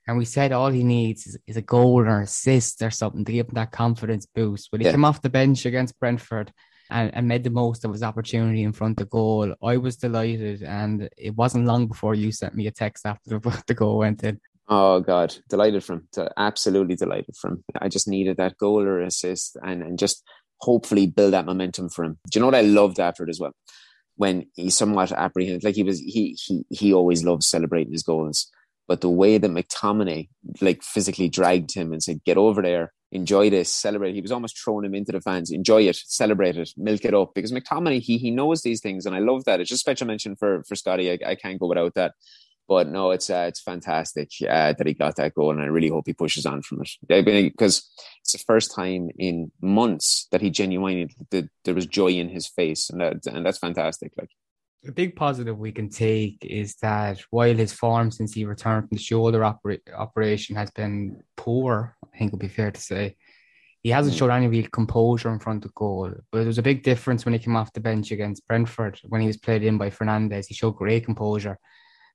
And 0.07 0.17
we 0.17 0.25
said 0.25 0.51
all 0.51 0.69
he 0.69 0.83
needs 0.83 1.25
is, 1.27 1.37
is 1.47 1.57
a 1.57 1.61
goal 1.61 1.99
or 2.01 2.21
assist 2.21 2.81
or 2.81 2.91
something 2.91 3.23
to 3.25 3.31
give 3.31 3.47
him 3.47 3.55
that 3.55 3.71
confidence 3.71 4.25
boost. 4.25 4.69
But 4.71 4.81
he 4.81 4.85
Yeah. 4.85 4.91
came 4.91 5.05
off 5.05 5.21
the 5.21 5.29
bench 5.29 5.65
against 5.65 5.99
Brentford 5.99 6.51
and, 6.89 7.13
and 7.13 7.27
made 7.27 7.43
the 7.43 7.49
most 7.49 7.85
of 7.85 7.91
his 7.91 8.03
opportunity 8.03 8.63
in 8.63 8.73
front 8.73 8.99
of 8.99 9.09
goal. 9.09 9.53
I 9.63 9.77
was 9.77 9.95
delighted, 9.95 10.61
and 10.61 11.09
it 11.17 11.35
wasn't 11.35 11.65
long 11.65 11.87
before 11.87 12.15
you 12.15 12.31
sent 12.31 12.55
me 12.55 12.67
a 12.67 12.71
text 12.71 13.05
after 13.05 13.39
the, 13.39 13.63
the 13.67 13.73
goal 13.73 13.99
went 13.99 14.23
in. 14.23 14.39
Oh 14.67 15.01
God, 15.01 15.35
delighted 15.49 15.83
from 15.83 16.07
absolutely 16.37 16.95
delighted 16.95 17.35
from. 17.35 17.63
I 17.79 17.89
just 17.89 18.07
needed 18.07 18.37
that 18.37 18.57
goal 18.57 18.81
or 18.81 19.01
assist, 19.01 19.57
and 19.61 19.81
and 19.83 19.99
just 19.99 20.23
hopefully 20.61 21.07
build 21.07 21.33
that 21.33 21.45
momentum 21.45 21.89
for 21.89 22.05
him. 22.05 22.17
Do 22.29 22.37
you 22.37 22.41
know 22.41 22.47
what 22.47 22.55
I 22.55 22.61
loved 22.61 22.99
after 22.99 23.23
it 23.23 23.29
as 23.29 23.39
well? 23.39 23.51
When 24.15 24.45
he 24.55 24.69
somewhat 24.69 25.11
apprehended, 25.11 25.63
like 25.63 25.75
he 25.75 25.83
was, 25.83 25.99
he 25.99 26.37
he 26.41 26.63
he 26.69 26.93
always 26.93 27.23
loves 27.23 27.47
celebrating 27.47 27.91
his 27.91 28.03
goals, 28.03 28.49
but 28.87 29.01
the 29.01 29.09
way 29.09 29.37
that 29.37 29.51
McTominay 29.51 30.29
like 30.61 30.83
physically 30.83 31.29
dragged 31.29 31.73
him 31.73 31.93
and 31.93 32.03
said, 32.03 32.23
"Get 32.23 32.37
over 32.37 32.61
there, 32.61 32.93
enjoy 33.11 33.49
this, 33.49 33.73
celebrate." 33.73 34.13
He 34.13 34.21
was 34.21 34.31
almost 34.31 34.57
throwing 34.57 34.85
him 34.85 34.95
into 34.95 35.11
the 35.11 35.21
fans. 35.21 35.51
Enjoy 35.51 35.83
it, 35.83 35.95
celebrate 35.95 36.57
it, 36.57 36.71
milk 36.77 37.05
it 37.05 37.13
up. 37.13 37.33
Because 37.33 37.51
McTominay, 37.51 38.01
he 38.01 38.17
he 38.17 38.31
knows 38.31 38.61
these 38.61 38.81
things, 38.81 39.05
and 39.05 39.15
I 39.15 39.19
love 39.19 39.45
that. 39.45 39.59
It's 39.59 39.69
just 39.69 39.81
special 39.81 40.07
mention 40.07 40.35
for 40.35 40.63
for 40.63 40.75
Scotty. 40.75 41.11
I, 41.11 41.19
I 41.31 41.35
can't 41.35 41.59
go 41.59 41.67
without 41.67 41.93
that. 41.95 42.13
But 42.67 42.87
no, 42.87 43.11
it's 43.11 43.29
uh, 43.29 43.45
it's 43.47 43.61
fantastic 43.61 44.31
uh, 44.49 44.73
that 44.73 44.87
he 44.87 44.93
got 44.93 45.17
that 45.17 45.33
goal, 45.33 45.51
and 45.51 45.61
I 45.61 45.65
really 45.65 45.89
hope 45.89 46.05
he 46.05 46.13
pushes 46.13 46.45
on 46.45 46.61
from 46.61 46.81
it. 46.81 46.91
Because 47.07 47.89
it's 48.21 48.31
the 48.31 48.37
first 48.39 48.73
time 48.73 49.09
in 49.17 49.51
months 49.61 50.27
that 50.31 50.41
he 50.41 50.49
genuinely 50.49 51.09
that 51.31 51.49
there 51.65 51.73
was 51.73 51.85
joy 51.85 52.11
in 52.11 52.29
his 52.29 52.47
face, 52.47 52.89
and 52.89 53.01
that, 53.01 53.25
and 53.25 53.45
that's 53.45 53.57
fantastic. 53.57 54.13
Like 54.17 54.29
a 54.87 54.91
big 54.91 55.15
positive 55.15 55.57
we 55.57 55.71
can 55.71 55.89
take 55.89 56.37
is 56.43 56.75
that 56.75 57.19
while 57.29 57.55
his 57.55 57.73
form 57.73 58.11
since 58.11 58.33
he 58.33 58.45
returned 58.45 58.87
from 58.87 58.97
the 58.97 59.03
shoulder 59.03 59.43
opera- 59.43 59.79
operation 59.95 60.55
has 60.55 60.71
been 60.71 61.21
poor, 61.37 61.95
I 62.13 62.17
think 62.17 62.29
it 62.29 62.33
would 62.33 62.41
be 62.41 62.47
fair 62.47 62.71
to 62.71 62.81
say, 62.81 63.15
he 63.81 63.89
hasn't 63.89 64.15
shown 64.15 64.31
any 64.31 64.47
real 64.47 64.67
composure 64.71 65.31
in 65.31 65.39
front 65.39 65.65
of 65.65 65.75
goal. 65.75 66.11
But 66.31 66.39
there 66.39 66.47
was 66.47 66.57
a 66.57 66.63
big 66.63 66.83
difference 66.83 67.25
when 67.25 67.33
he 67.33 67.39
came 67.39 67.55
off 67.55 67.73
the 67.73 67.81
bench 67.81 68.11
against 68.11 68.47
Brentford 68.47 68.99
when 69.09 69.21
he 69.21 69.27
was 69.27 69.37
played 69.37 69.63
in 69.63 69.77
by 69.77 69.89
Fernandes. 69.89 70.47
He 70.47 70.53
showed 70.53 70.77
great 70.77 71.05
composure 71.05 71.59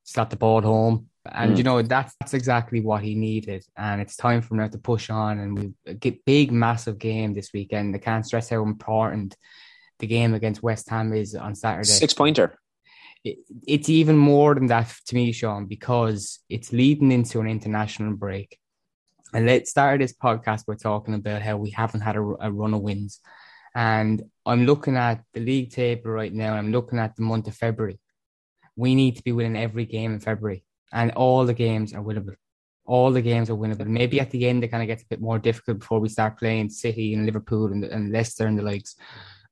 slap 0.08 0.30
the 0.30 0.36
ball 0.36 0.62
home. 0.62 1.06
And 1.30 1.52
mm. 1.52 1.58
you 1.58 1.64
know 1.64 1.82
that's 1.82 2.14
that's 2.20 2.32
exactly 2.32 2.80
what 2.80 3.02
he 3.02 3.14
needed, 3.14 3.64
and 3.76 4.00
it's 4.00 4.16
time 4.16 4.40
for 4.40 4.54
him 4.54 4.60
now 4.60 4.68
to 4.68 4.78
push 4.78 5.10
on. 5.10 5.38
And 5.38 5.58
we 5.58 5.94
get 5.94 6.24
big, 6.24 6.50
massive 6.50 6.98
game 6.98 7.34
this 7.34 7.52
weekend. 7.52 7.94
I 7.94 7.98
can't 7.98 8.24
stress 8.24 8.48
how 8.48 8.62
important 8.62 9.36
the 9.98 10.06
game 10.06 10.34
against 10.34 10.62
West 10.62 10.88
Ham 10.90 11.12
is 11.12 11.34
on 11.34 11.54
Saturday. 11.54 11.88
Six 11.88 12.14
pointer. 12.14 12.58
It, 13.24 13.38
it's 13.66 13.88
even 13.88 14.16
more 14.16 14.54
than 14.54 14.66
that 14.66 14.94
to 15.06 15.14
me, 15.14 15.32
Shaun, 15.32 15.66
because 15.66 16.38
it's 16.48 16.72
leading 16.72 17.12
into 17.12 17.40
an 17.40 17.48
international 17.48 18.14
break. 18.14 18.58
And 19.34 19.46
let's 19.46 19.70
start 19.70 20.00
this 20.00 20.14
podcast 20.14 20.66
by 20.66 20.74
talking 20.74 21.14
about 21.14 21.42
how 21.42 21.56
we 21.56 21.70
haven't 21.70 22.00
had 22.00 22.16
a, 22.16 22.20
a 22.20 22.50
run 22.50 22.74
of 22.74 22.80
wins. 22.80 23.20
And 23.74 24.22
I'm 24.46 24.64
looking 24.64 24.96
at 24.96 25.22
the 25.34 25.40
league 25.40 25.70
table 25.70 26.10
right 26.10 26.32
now. 26.32 26.54
I'm 26.54 26.72
looking 26.72 26.98
at 26.98 27.16
the 27.16 27.22
month 27.22 27.48
of 27.48 27.54
February 27.54 27.98
we 28.78 28.94
need 28.94 29.16
to 29.16 29.24
be 29.24 29.32
winning 29.32 29.60
every 29.60 29.84
game 29.84 30.12
in 30.12 30.20
February, 30.20 30.64
and 30.92 31.10
all 31.12 31.44
the 31.44 31.52
games 31.52 31.92
are 31.92 32.02
winnable. 32.02 32.36
All 32.86 33.10
the 33.10 33.20
games 33.20 33.50
are 33.50 33.56
winnable. 33.56 33.86
Maybe 33.86 34.20
at 34.20 34.30
the 34.30 34.48
end 34.48 34.62
it 34.62 34.68
kind 34.68 34.82
of 34.82 34.86
gets 34.86 35.02
a 35.02 35.06
bit 35.06 35.20
more 35.20 35.38
difficult 35.38 35.80
before 35.80 35.98
we 35.98 36.08
start 36.08 36.38
playing 36.38 36.70
City 36.70 37.12
and 37.12 37.26
Liverpool 37.26 37.66
and, 37.66 37.84
and 37.84 38.12
Leicester 38.12 38.46
and 38.46 38.56
the 38.56 38.62
likes. 38.62 38.94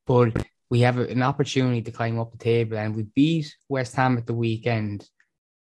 But 0.06 0.46
we 0.70 0.80
have 0.80 0.98
an 0.98 1.22
opportunity 1.22 1.82
to 1.82 1.92
climb 1.92 2.18
up 2.18 2.32
the 2.32 2.38
table, 2.38 2.78
and 2.78 2.94
we 2.94 3.04
beat 3.04 3.54
West 3.68 3.94
Ham 3.96 4.18
at 4.18 4.26
the 4.26 4.34
weekend. 4.34 5.08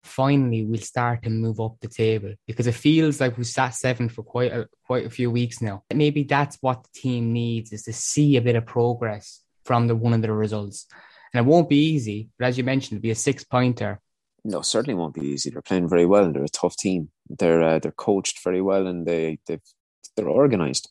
Finally, 0.04 0.64
we'll 0.64 0.80
start 0.80 1.22
to 1.22 1.30
move 1.30 1.60
up 1.60 1.76
the 1.80 1.88
table 1.88 2.34
because 2.46 2.66
it 2.66 2.74
feels 2.74 3.20
like 3.20 3.36
we've 3.36 3.46
sat 3.46 3.74
seven 3.74 4.08
for 4.08 4.24
quite 4.24 4.52
a 4.52 4.68
quite 4.84 5.06
a 5.06 5.10
few 5.10 5.30
weeks 5.30 5.62
now. 5.62 5.84
Maybe 5.94 6.24
that's 6.24 6.58
what 6.60 6.82
the 6.82 7.00
team 7.00 7.32
needs 7.32 7.72
is 7.72 7.84
to 7.84 7.92
see 7.92 8.36
a 8.36 8.40
bit 8.40 8.56
of 8.56 8.66
progress 8.66 9.42
from 9.64 9.86
the 9.86 9.94
one 9.94 10.12
of 10.12 10.22
the 10.22 10.32
results. 10.32 10.86
And 11.32 11.46
it 11.46 11.48
won't 11.48 11.68
be 11.68 11.76
easy, 11.76 12.28
but 12.38 12.46
as 12.46 12.58
you 12.58 12.64
mentioned, 12.64 12.98
it'll 12.98 13.02
be 13.02 13.10
a 13.10 13.14
six 13.14 13.44
pointer. 13.44 14.00
No, 14.44 14.60
certainly 14.60 14.94
won't 14.94 15.14
be 15.14 15.26
easy. 15.28 15.50
They're 15.50 15.62
playing 15.62 15.88
very 15.88 16.04
well. 16.04 16.32
They're 16.32 16.44
a 16.44 16.48
tough 16.48 16.76
team. 16.76 17.10
They're 17.28 17.62
uh, 17.62 17.78
they're 17.78 17.92
coached 17.92 18.42
very 18.42 18.60
well 18.60 18.86
and 18.86 19.06
they 19.06 19.38
they 19.46 19.60
they're 20.16 20.28
organised. 20.28 20.90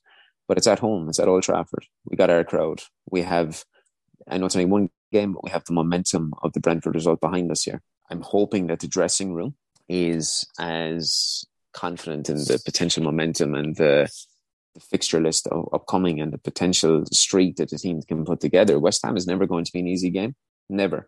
But 0.51 0.57
it's 0.57 0.67
at 0.67 0.79
home. 0.79 1.07
It's 1.07 1.17
at 1.17 1.29
Old 1.29 1.43
Trafford. 1.43 1.85
We 2.03 2.17
got 2.17 2.29
our 2.29 2.43
crowd. 2.43 2.81
We 3.09 3.21
have. 3.21 3.63
I 4.27 4.37
know 4.37 4.47
it's 4.47 4.55
only 4.57 4.65
one 4.65 4.89
game, 5.13 5.31
but 5.31 5.45
we 5.45 5.49
have 5.49 5.63
the 5.63 5.71
momentum 5.71 6.33
of 6.43 6.51
the 6.51 6.59
Brentford 6.59 6.93
result 6.93 7.21
behind 7.21 7.49
us 7.51 7.63
here. 7.63 7.81
I'm 8.09 8.19
hoping 8.19 8.67
that 8.67 8.81
the 8.81 8.89
dressing 8.89 9.33
room 9.33 9.55
is 9.87 10.45
as 10.59 11.45
confident 11.71 12.27
in 12.27 12.35
the 12.35 12.61
potential 12.65 13.01
momentum 13.01 13.55
and 13.55 13.77
the 13.77 14.11
the 14.73 14.81
fixture 14.81 15.21
list 15.21 15.47
of 15.47 15.69
upcoming 15.71 16.19
and 16.19 16.33
the 16.33 16.37
potential 16.37 17.05
streak 17.13 17.55
that 17.55 17.69
the 17.69 17.77
team 17.77 18.01
can 18.01 18.25
put 18.25 18.41
together. 18.41 18.77
West 18.77 19.05
Ham 19.05 19.15
is 19.15 19.27
never 19.27 19.47
going 19.47 19.63
to 19.63 19.71
be 19.71 19.79
an 19.79 19.87
easy 19.87 20.09
game, 20.09 20.35
never. 20.69 21.07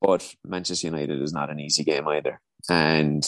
But 0.00 0.34
Manchester 0.44 0.88
United 0.88 1.22
is 1.22 1.32
not 1.32 1.48
an 1.48 1.60
easy 1.60 1.84
game 1.84 2.08
either. 2.08 2.40
And 2.68 3.22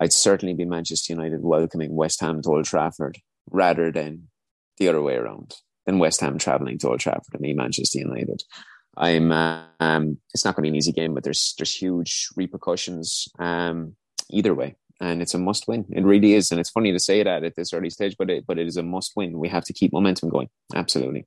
I'd 0.00 0.12
certainly 0.12 0.54
be 0.54 0.66
Manchester 0.66 1.14
United 1.14 1.42
welcoming 1.42 1.96
West 1.96 2.20
Ham 2.20 2.42
to 2.42 2.48
Old 2.48 2.66
Trafford 2.66 3.18
rather 3.50 3.90
than 3.90 4.28
the 4.80 4.88
other 4.88 5.02
way 5.02 5.14
around, 5.14 5.54
than 5.86 6.00
West 6.00 6.20
Ham 6.20 6.38
travelling 6.38 6.78
to 6.78 6.88
Old 6.88 6.98
Trafford 7.00 7.32
and 7.32 7.40
me, 7.40 7.52
Manchester 7.52 8.00
United. 8.00 8.42
I'm. 8.96 9.30
Um, 9.30 10.18
it's 10.34 10.44
not 10.44 10.56
going 10.56 10.64
to 10.64 10.66
be 10.66 10.68
an 10.70 10.76
easy 10.76 10.92
game, 10.92 11.14
but 11.14 11.22
there's 11.22 11.54
there's 11.56 11.72
huge 11.72 12.28
repercussions 12.36 13.28
um, 13.38 13.94
either 14.30 14.52
way 14.52 14.74
and 15.00 15.22
it's 15.22 15.34
a 15.34 15.38
must 15.38 15.66
win. 15.66 15.86
It 15.90 16.04
really 16.04 16.34
is, 16.34 16.50
and 16.50 16.60
it's 16.60 16.70
funny 16.70 16.92
to 16.92 17.00
say 17.00 17.22
that 17.22 17.42
at 17.42 17.56
this 17.56 17.72
early 17.72 17.90
stage, 17.90 18.16
but 18.18 18.30
it 18.30 18.46
but 18.46 18.58
it 18.58 18.66
is 18.66 18.76
a 18.76 18.82
must 18.82 19.12
win. 19.16 19.38
We 19.38 19.48
have 19.48 19.64
to 19.64 19.72
keep 19.72 19.92
momentum 19.92 20.28
going. 20.28 20.48
Absolutely. 20.74 21.26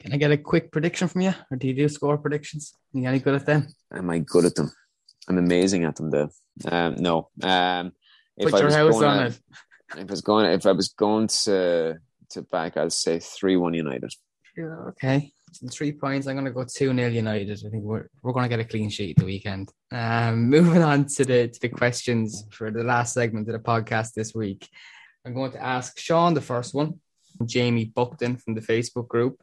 Can 0.00 0.12
I 0.14 0.16
get 0.16 0.30
a 0.30 0.38
quick 0.38 0.72
prediction 0.72 1.08
from 1.08 1.20
you, 1.20 1.34
or 1.50 1.56
do 1.56 1.68
you 1.68 1.74
do 1.74 1.88
score 1.88 2.16
predictions? 2.16 2.74
Are 2.94 2.98
you 2.98 3.08
any 3.08 3.18
good 3.18 3.34
at 3.34 3.46
them? 3.46 3.68
Am 3.92 4.08
I 4.08 4.20
good 4.20 4.46
at 4.46 4.54
them? 4.54 4.72
I'm 5.28 5.38
amazing 5.38 5.84
at 5.84 5.96
them, 5.96 6.10
though. 6.10 6.30
Um, 6.66 6.96
no. 6.98 7.28
Um, 7.42 7.92
if 8.36 8.50
Put 8.50 8.54
I 8.54 8.60
your 8.60 8.72
house 8.72 9.02
on 9.02 9.26
it. 9.26 9.40
If 9.96 9.98
I 9.98 10.04
was 10.04 10.20
going, 10.22 10.46
if 10.46 10.66
I 10.66 10.72
was 10.72 10.88
going 10.88 11.28
to 11.44 11.98
to 12.30 12.42
back, 12.42 12.76
I'll 12.76 12.90
say 12.90 13.18
three 13.18 13.56
one 13.56 13.74
United. 13.74 14.12
Okay 14.58 15.32
three 15.70 15.92
points. 15.92 16.26
I'm 16.26 16.34
going 16.34 16.44
to 16.44 16.52
go 16.52 16.64
2 16.64 16.94
0 16.94 17.08
United. 17.08 17.50
I 17.50 17.70
think 17.70 17.84
we're, 17.84 18.08
we're 18.22 18.32
going 18.32 18.44
to 18.44 18.48
get 18.48 18.64
a 18.64 18.68
clean 18.68 18.90
sheet 18.90 19.16
the 19.18 19.24
weekend. 19.24 19.72
Um, 19.92 20.48
moving 20.50 20.82
on 20.82 21.06
to 21.06 21.24
the, 21.24 21.48
to 21.48 21.60
the 21.60 21.68
questions 21.68 22.44
for 22.50 22.70
the 22.70 22.84
last 22.84 23.14
segment 23.14 23.48
of 23.48 23.52
the 23.52 23.58
podcast 23.58 24.14
this 24.14 24.34
week. 24.34 24.68
I'm 25.24 25.34
going 25.34 25.52
to 25.52 25.62
ask 25.62 25.98
Shaun 25.98 26.34
the 26.34 26.40
first 26.40 26.74
one, 26.74 27.00
Jamie 27.44 27.84
Buckton 27.84 28.36
from 28.36 28.54
the 28.54 28.60
Facebook 28.60 29.08
group. 29.08 29.42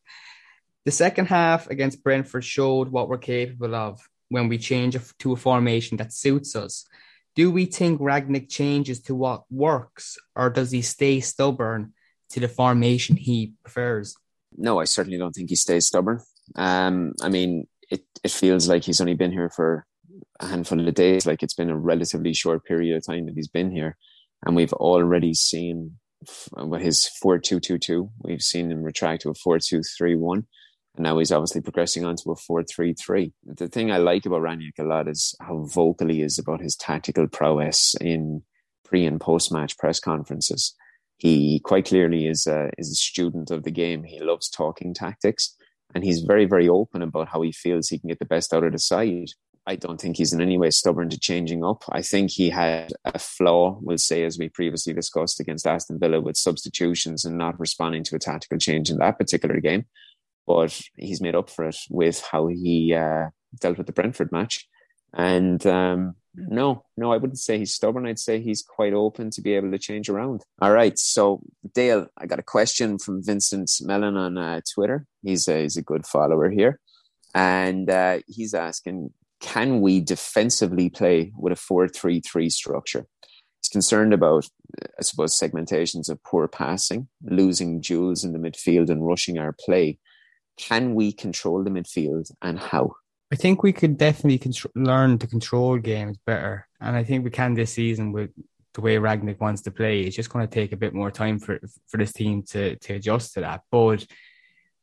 The 0.86 0.92
second 0.92 1.26
half 1.26 1.70
against 1.70 2.04
Brentford 2.04 2.46
showed 2.46 2.90
what 2.90 3.10
we're 3.10 3.18
capable 3.18 3.76
of 3.76 4.00
when 4.30 4.48
we 4.48 4.58
change 4.58 4.98
to 5.20 5.34
a 5.34 5.36
formation 5.36 5.98
that 5.98 6.14
suits 6.14 6.56
us. 6.56 6.86
Do 7.36 7.52
we 7.52 7.66
think 7.66 8.02
Rangnick 8.02 8.50
changes 8.50 9.02
to 9.02 9.14
what 9.14 9.44
works, 9.52 10.18
or 10.36 10.50
does 10.50 10.72
he 10.72 10.82
stay 10.82 11.20
stubborn 11.20 11.94
to 12.32 12.40
the 12.40 12.48
formation 12.48 13.16
he 13.16 13.54
prefers? 13.64 14.16
no, 14.56 14.80
I 14.80 14.86
certainly 14.86 15.18
don't 15.18 15.34
think 15.34 15.50
he 15.50 15.56
stays 15.56 15.88
stubborn. 15.88 16.20
Um, 16.56 17.14
I 17.22 17.30
mean, 17.30 17.68
it, 17.90 18.04
it 18.24 18.32
feels 18.32 18.68
like 18.68 18.84
he's 18.84 19.02
only 19.02 19.14
been 19.14 19.32
here 19.32 19.50
for 19.50 19.86
a 20.40 20.48
handful 20.48 20.86
of 20.86 20.94
days. 20.94 21.26
Like 21.26 21.44
it's 21.44 21.54
been 21.54 21.70
a 21.70 21.78
relatively 21.78 22.34
short 22.34 22.66
period 22.66 22.96
of 22.98 23.06
time 23.06 23.26
that 23.26 23.36
he's 23.36 23.48
been 23.48 23.72
here, 23.72 23.98
and 24.46 24.56
we've 24.56 24.74
already 24.74 25.34
seen 25.34 25.98
his 26.80 27.08
four 27.08 27.38
two 27.38 27.60
two 27.60 27.78
two. 27.78 28.10
We've 28.22 28.42
seen 28.42 28.72
him 28.72 28.84
retract 28.84 29.24
to 29.24 29.30
a 29.30 29.34
four 29.34 29.60
two 29.60 29.82
three 29.98 30.16
one, 30.16 30.48
and 30.96 31.04
now 31.04 31.18
he's 31.20 31.32
obviously 31.32 31.62
progressing 31.62 32.06
on 32.06 32.16
to 32.18 32.32
a 32.32 32.36
four 32.36 32.64
three 32.64 32.94
three. 32.94 33.34
The 33.46 33.68
thing 33.68 33.92
I 33.92 33.98
like 33.98 34.26
about 34.26 34.42
Rangnick 34.42 34.80
a 34.80 34.84
lot 34.84 35.08
is 35.08 35.36
how 35.40 35.64
vocal 35.64 36.10
he 36.10 36.22
is 36.22 36.40
about 36.40 36.62
his 36.62 36.76
tactical 36.76 37.28
prowess 37.28 37.96
in 38.02 38.44
pre 38.86 39.06
and 39.06 39.20
post 39.20 39.52
match 39.52 39.78
press 39.78 40.00
conferences 40.00 40.74
he 41.18 41.60
quite 41.60 41.86
clearly 41.86 42.28
is 42.28 42.48
a, 42.48 42.70
is 42.78 42.92
a 42.92 42.96
student 42.96 43.52
of 43.52 43.64
the 43.64 43.72
game. 43.72 44.04
He 44.04 44.20
loves 44.20 44.50
talking 44.50 44.94
tactics 44.94 45.56
and 45.94 46.04
he's 46.04 46.22
very, 46.22 46.46
very 46.46 46.70
open 46.70 47.02
about 47.02 47.30
how 47.30 47.42
he 47.42 47.52
feels 47.52 47.90
he 47.90 48.00
can 48.00 48.10
get 48.10 48.20
the 48.20 48.26
best 48.26 48.54
out 48.54 48.64
of 48.64 48.72
the 48.72 48.80
side. 48.80 49.30
I 49.66 49.76
don't 49.76 50.00
think 50.00 50.16
he's 50.16 50.32
in 50.32 50.42
any 50.42 50.58
way 50.58 50.70
stubborn 50.70 51.10
to 51.10 51.20
changing 51.20 51.64
up. 51.66 51.84
I 51.90 52.02
think 52.02 52.32
he 52.32 52.50
had 52.50 52.94
a 53.04 53.20
flaw, 53.20 53.78
we'll 53.82 53.98
say, 53.98 54.24
as 54.24 54.38
we 54.38 54.48
previously 54.48 54.94
discussed 54.94 55.42
against 55.42 55.68
Aston 55.68 56.00
Villa 56.00 56.22
with 56.22 56.38
substitutions 56.38 57.26
and 57.26 57.38
not 57.38 57.60
responding 57.60 58.04
to 58.06 58.16
a 58.16 58.20
tactical 58.20 58.58
change 58.60 58.90
in 58.90 58.98
that 59.00 59.18
particular 59.18 59.60
game. 59.60 59.86
But 60.46 60.80
he's 60.96 61.20
made 61.20 61.36
up 61.36 61.50
for 61.50 61.66
it 61.66 61.76
with 61.90 62.26
how 62.32 62.48
he 62.48 62.94
uh, 62.94 63.28
dealt 63.60 63.78
with 63.78 63.88
the 63.88 63.94
Brentford 63.94 64.32
match. 64.32 64.70
And 65.14 65.66
um, 65.68 66.16
no, 66.38 66.86
no, 66.96 67.12
I 67.12 67.18
wouldn't 67.18 67.40
say 67.40 67.58
he's 67.58 67.74
stubborn. 67.74 68.06
I'd 68.06 68.20
say 68.20 68.40
he's 68.40 68.62
quite 68.62 68.94
open 68.94 69.32
to 69.32 69.42
be 69.42 69.56
able 69.56 69.72
to 69.72 69.80
change 69.80 70.08
around. 70.08 70.44
All 70.62 70.72
right. 70.72 70.98
So, 70.98 71.42
Dale, 71.74 72.08
I 72.16 72.28
got 72.28 72.40
a 72.40 72.44
question 72.44 73.00
from 73.00 73.24
Vincent 73.24 73.72
Mellon 73.82 74.16
on 74.16 74.38
uh, 74.38 74.62
Twitter. 74.72 75.08
He's 75.24 75.48
a, 75.48 75.64
he's 75.64 75.78
a 75.78 75.82
good 75.82 76.06
follower 76.06 76.52
here. 76.52 76.80
And 77.34 77.90
uh, 77.90 78.20
he's 78.28 78.54
asking 78.54 79.12
Can 79.40 79.82
we 79.82 80.00
defensively 80.00 80.90
play 80.90 81.34
with 81.36 81.54
a 81.54 81.58
4 81.58 81.88
3 81.88 82.22
3 82.22 82.50
structure? 82.52 83.08
He's 83.62 83.70
concerned 83.70 84.14
about, 84.14 84.48
I 85.00 85.02
suppose, 85.02 85.38
segmentations 85.38 86.08
of 86.08 86.24
poor 86.24 86.48
passing, 86.48 87.08
losing 87.24 87.82
jewels 87.82 88.24
in 88.24 88.34
the 88.34 88.40
midfield, 88.40 88.92
and 88.92 89.06
rushing 89.06 89.40
our 89.40 89.56
play. 89.60 89.98
Can 90.58 90.94
we 90.94 91.12
control 91.12 91.64
the 91.64 91.72
midfield 91.72 92.32
and 92.42 92.60
how? 92.60 92.96
I 93.32 93.36
think 93.36 93.62
we 93.62 93.74
could 93.74 93.98
definitely 93.98 94.40
contr- 94.40 94.72
learn 94.76 95.18
to 95.20 95.28
control 95.28 95.78
games 95.78 96.18
better. 96.26 96.68
And 96.80 96.96
I 96.96 97.04
think 97.04 97.24
we 97.24 97.32
can 97.32 97.54
this 97.54 97.74
season 97.74 98.12
with 98.12 98.32
the 98.74 98.82
way 98.82 98.96
Rangnick 98.98 99.40
wants 99.40 99.64
to 99.64 99.72
play. 99.72 100.02
It's 100.02 100.16
just 100.16 100.30
going 100.30 100.48
to 100.48 100.54
take 100.54 100.72
a 100.72 100.78
bit 100.78 100.94
more 100.94 101.12
time 101.12 101.40
for, 101.40 101.60
for 101.88 101.98
this 101.98 102.14
team 102.14 102.44
to, 102.44 102.76
to 102.78 102.94
adjust 102.94 103.34
to 103.34 103.42
that. 103.42 103.64
But 103.72 104.06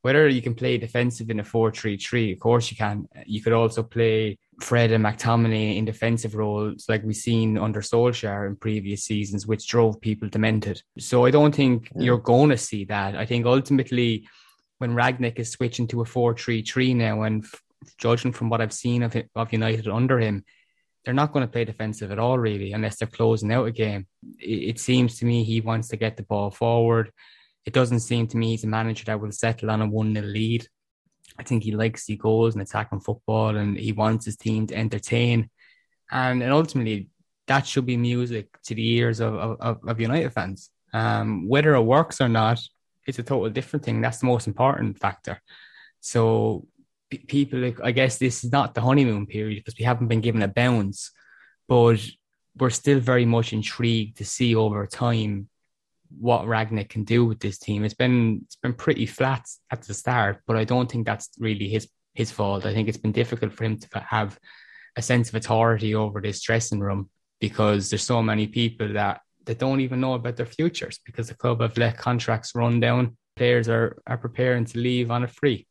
whether 0.03 0.29
you 0.29 0.43
can 0.43 0.55
play 0.55 0.77
defensive 0.77 1.31
in 1.31 1.41
a 1.41 1.45
4-3-3, 1.45 2.35
of 2.35 2.39
course 2.39 2.71
you 2.71 2.77
can. 2.77 3.09
You 3.25 3.41
could 3.41 3.55
also 3.55 3.83
play 3.83 4.39
Fred 4.61 4.93
and 4.93 5.03
McTominay 5.03 5.77
in 5.77 5.87
defensive 5.87 6.35
roles 6.35 6.87
like 6.89 7.03
we've 7.03 7.17
seen 7.17 7.57
under 7.57 7.81
Solskjaer 7.81 8.47
in 8.47 8.57
previous 8.57 9.05
seasons, 9.05 9.47
which 9.47 9.67
drove 9.67 10.01
people 10.03 10.29
demented. 10.29 10.83
So 10.99 11.25
I 11.25 11.31
don't 11.31 11.55
think 11.55 11.91
yeah. 11.95 12.03
you're 12.03 12.19
going 12.19 12.51
to 12.51 12.59
see 12.59 12.85
that. 12.85 13.17
I 13.17 13.25
think 13.25 13.47
ultimately 13.47 14.29
when 14.79 14.95
Rangnick 14.95 15.39
is 15.39 15.51
switching 15.51 15.87
to 15.89 16.03
a 16.03 16.05
4-3-3 16.05 16.97
now 16.97 17.23
and 17.23 17.47
judging 17.99 18.33
from 18.33 18.49
what 18.49 18.61
I've 18.61 18.73
seen 18.73 19.03
of, 19.03 19.17
of 19.35 19.53
United 19.53 19.89
under 19.89 20.19
him, 20.19 20.45
they're 21.05 21.15
not 21.15 21.33
going 21.33 21.47
to 21.47 21.53
play 21.53 21.65
defensive 21.65 22.11
at 22.11 22.19
all, 22.19 22.39
really, 22.39 22.73
unless 22.73 22.97
they're 22.97 23.09
closing 23.09 23.53
out 23.53 23.67
a 23.67 23.73
game. 23.73 24.07
It, 24.39 24.71
it 24.71 24.81
seems 24.81 25.19
to 25.19 25.27
me 25.27 25.45
he 25.45 25.61
wants 25.61 25.89
to 25.89 25.97
get 25.97 26.17
the 26.17 26.23
ball 26.23 26.51
forward 26.51 27.13
it 27.65 27.73
doesn't 27.73 28.01
seem 28.01 28.27
to 28.29 28.37
me 28.37 28.51
he's 28.51 28.65
a 28.65 28.69
manager 28.69 29.05
that 29.07 29.21
will 29.21 29.33
settle 29.33 29.71
on 29.71 29.83
a 29.83 29.87
1 29.87 30.15
0 30.15 30.27
lead. 30.27 30.69
I 31.39 31.43
think 31.43 31.65
he 31.65 31.73
likes 31.73 32.05
see 32.05 32.17
goals 32.17 32.55
and 32.55 32.63
attacking 32.63 33.01
football 33.01 33.57
and 33.57 33.77
he 33.77 33.93
wants 33.93 34.27
his 34.27 34.37
team 34.37 34.67
to 34.69 34.77
entertain. 34.77 35.51
And, 36.11 36.43
and 36.43 36.53
ultimately, 36.53 37.09
that 37.47 37.67
should 37.67 37.87
be 37.87 37.97
music 37.97 38.49
to 38.65 38.75
the 38.75 38.89
ears 38.93 39.21
of, 39.21 39.35
of, 39.35 39.79
of 39.87 40.01
United 40.01 40.33
fans. 40.33 40.71
Um, 40.93 41.49
whether 41.49 41.75
it 41.75 41.83
works 41.83 42.21
or 42.21 42.29
not, 42.29 42.61
it's 43.07 43.19
a 43.19 43.23
total 43.23 43.51
different 43.51 43.85
thing. 43.85 44.01
That's 44.01 44.19
the 44.19 44.27
most 44.27 44.47
important 44.47 44.99
factor. 44.99 45.41
So, 46.01 46.67
people, 47.19 47.73
I 47.83 47.93
guess 47.93 48.19
this 48.19 48.45
is 48.45 48.53
not 48.53 48.75
the 48.75 48.81
honeymoon 48.81 49.27
period 49.27 49.63
because 49.65 49.79
we 49.79 49.85
haven't 49.85 50.09
been 50.09 50.21
given 50.21 50.43
a 50.43 50.49
bounce, 50.49 51.11
but 51.69 52.01
we're 52.57 52.71
still 52.71 53.01
very 53.01 53.25
much 53.25 53.53
intrigued 53.53 54.19
to 54.19 54.25
see 54.25 54.55
over 54.55 54.87
time 54.87 55.49
what 56.19 56.47
Rangnick 56.47 56.89
can 56.89 57.05
do 57.05 57.25
with 57.25 57.41
this 57.41 57.59
team. 57.59 57.85
It's 57.85 57.95
been 57.95 58.43
it's 58.45 58.57
been 58.57 58.75
pretty 58.75 59.07
flat 59.07 59.47
at 59.71 59.83
the 59.83 59.95
start, 59.95 60.41
but 60.47 60.57
I 60.57 60.65
don't 60.65 60.91
think 60.91 61.07
that's 61.07 61.31
really 61.39 61.69
his 61.69 61.89
his 62.15 62.31
fault. 62.31 62.67
I 62.67 62.73
think 62.73 62.89
it's 62.89 62.99
been 62.99 63.13
difficult 63.13 63.53
for 63.53 63.65
him 63.65 63.79
to 63.79 63.99
have 63.99 64.39
a 64.97 65.03
sense 65.03 65.29
of 65.29 65.35
authority 65.35 65.95
over 65.95 66.21
this 66.21 66.43
dressing 66.43 66.81
room 66.81 67.11
because 67.41 67.91
there's 67.91 68.05
so 68.05 68.23
many 68.23 68.47
people 68.47 68.93
that 68.93 69.21
that 69.47 69.59
don't 69.59 69.81
even 69.81 70.01
know 70.01 70.15
about 70.15 70.37
their 70.37 70.47
futures 70.47 70.99
because 71.05 71.29
the 71.29 71.35
club 71.35 71.61
have 71.61 71.77
let 71.77 71.99
contracts 71.99 72.55
run 72.55 72.81
down. 72.81 73.17
Players 73.37 73.69
are 73.69 74.01
are 74.07 74.19
preparing 74.19 74.65
to 74.67 74.79
leave 74.79 75.11
on 75.11 75.25
a 75.25 75.29
free. 75.29 75.67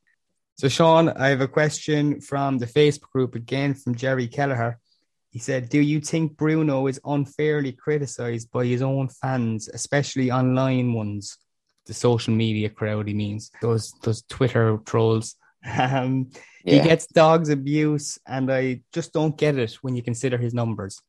So 0.55 0.67
Shaun, 0.67 1.09
I 1.09 1.29
have 1.29 1.41
a 1.41 1.47
question 1.47 2.21
from 2.21 2.59
the 2.59 2.67
Facebook 2.67 3.09
group 3.11 3.35
again 3.35 3.73
from 3.73 3.95
Jerry 3.95 4.27
Kelleher. 4.27 4.79
He 5.31 5.39
said, 5.39 5.69
Do 5.69 5.81
you 5.81 5.99
think 5.99 6.37
Bruno 6.37 6.87
is 6.87 6.99
unfairly 7.03 7.71
criticized 7.71 8.51
by 8.51 8.65
his 8.65 8.83
own 8.83 9.09
fans, 9.09 9.67
especially 9.67 10.31
online 10.31 10.93
ones? 10.93 11.37
The 11.85 11.93
social 11.93 12.33
media 12.33 12.69
crowd, 12.69 13.07
he 13.07 13.13
means, 13.13 13.51
those 13.61 13.91
those 14.03 14.21
Twitter 14.29 14.77
trolls. 14.85 15.35
Um, 15.65 16.29
yeah. 16.63 16.75
He 16.75 16.89
gets 16.89 17.07
dogs 17.07 17.49
abuse, 17.49 18.19
and 18.25 18.51
I 18.51 18.81
just 18.93 19.11
don't 19.11 19.37
get 19.37 19.57
it 19.57 19.73
when 19.81 19.95
you 19.95 20.03
consider 20.03 20.37
his 20.37 20.53
numbers. 20.53 21.01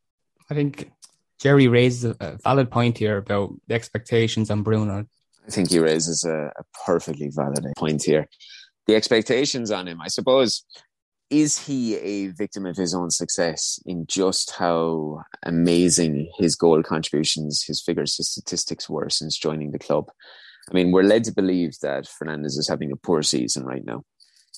I 0.49 0.53
think 0.53 0.91
Jerry 1.39 1.67
raises 1.67 2.15
a, 2.19 2.37
valid 2.43 2.71
point 2.71 2.97
here 2.97 3.17
about 3.17 3.53
the 3.67 3.75
expectations 3.75 4.49
on 4.49 4.63
Bruno. 4.63 5.05
I 5.47 5.51
think 5.51 5.69
he 5.69 5.79
raises 5.79 6.23
a, 6.23 6.51
a 6.57 6.63
perfectly 6.85 7.29
valid 7.29 7.65
point 7.77 8.03
here. 8.03 8.27
The 8.87 8.95
expectations 8.95 9.71
on 9.71 9.87
him, 9.87 10.01
I 10.01 10.07
suppose, 10.07 10.63
is 11.29 11.65
he 11.65 11.95
a 11.95 12.27
victim 12.27 12.65
of 12.65 12.77
his 12.77 12.93
own 12.93 13.09
success 13.09 13.79
in 13.85 14.05
just 14.07 14.51
how 14.51 15.21
amazing 15.43 16.31
his 16.37 16.55
goal 16.55 16.83
contributions, 16.83 17.63
his 17.63 17.81
figures, 17.81 18.15
his 18.15 18.29
statistics 18.29 18.87
were 18.87 19.09
since 19.09 19.37
joining 19.37 19.71
the 19.71 19.79
club? 19.79 20.11
I 20.69 20.73
mean, 20.73 20.91
we're 20.91 21.03
led 21.03 21.23
to 21.25 21.33
believe 21.33 21.79
that 21.81 22.05
Fernandes 22.05 22.57
is 22.57 22.67
having 22.69 22.91
a 22.91 22.95
poor 22.95 23.23
season 23.23 23.65
right 23.65 23.83
now, 23.83 24.03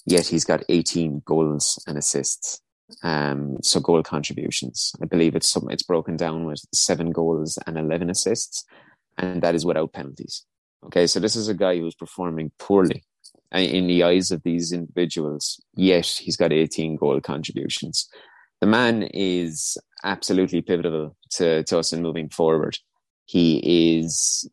yet 0.06 0.28
he's 0.28 0.46
got 0.46 0.64
18 0.68 1.22
goals 1.26 1.82
and 1.88 1.98
assists. 1.98 2.62
Um, 3.04 3.58
so 3.62 3.82
goal 3.82 4.02
contributions. 4.04 4.94
I 5.02 5.06
believe 5.06 5.36
it's 5.36 5.50
some, 5.50 5.70
it's 5.70 5.84
broken 5.84 6.16
down 6.16 6.46
with 6.46 6.62
seven 6.74 7.12
goals 7.12 7.58
and 7.66 7.78
11 7.78 8.10
assists, 8.10 8.66
and 9.18 9.42
that 9.42 9.56
is 9.56 9.66
without 9.66 9.94
penalties. 9.94 10.46
Okay, 10.86 11.08
so 11.08 11.20
this 11.20 11.36
is 11.36 11.48
a 11.48 11.54
guy 11.54 11.78
who's 11.78 11.96
performing 11.96 12.52
poorly 12.60 13.04
Uh, 13.56 13.60
in 13.60 13.88
the 13.88 14.04
eyes 14.04 14.32
of 14.32 14.44
these 14.44 14.74
individuals, 14.74 15.62
yet 15.74 16.06
he's 16.06 16.36
got 16.36 16.52
18 16.52 16.98
goal 16.98 17.22
contributions. 17.22 18.10
The 18.60 18.68
man 18.68 19.04
is 19.14 19.78
absolutely 20.04 20.62
pivotal 20.62 21.16
to, 21.36 21.64
to 21.64 21.80
us 21.80 21.94
in 21.94 22.02
moving 22.02 22.28
forward. 22.28 22.78
He 23.26 24.00
is, 24.00 24.50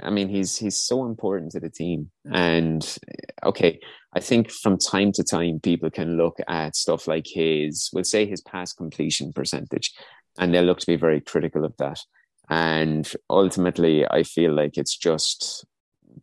I 0.00 0.10
mean, 0.10 0.28
he's 0.28 0.56
he's 0.56 0.76
so 0.76 1.04
important 1.04 1.52
to 1.52 1.60
the 1.60 1.70
team. 1.70 2.10
And 2.32 2.82
uh, 3.08 3.48
okay, 3.48 3.78
I 4.12 4.20
think 4.20 4.50
from 4.50 4.78
time 4.78 5.12
to 5.12 5.24
time 5.24 5.60
people 5.60 5.90
can 5.90 6.16
look 6.16 6.38
at 6.48 6.76
stuff 6.76 7.06
like 7.06 7.26
his, 7.26 7.90
we'll 7.92 8.04
say 8.04 8.26
his 8.26 8.40
pass 8.40 8.72
completion 8.72 9.32
percentage, 9.32 9.92
and 10.38 10.52
they'll 10.52 10.64
look 10.64 10.80
to 10.80 10.86
be 10.86 10.96
very 10.96 11.20
critical 11.20 11.64
of 11.64 11.76
that. 11.78 12.00
And 12.48 13.10
ultimately, 13.30 14.06
I 14.08 14.22
feel 14.22 14.52
like 14.52 14.76
it's 14.76 14.96
just 14.96 15.64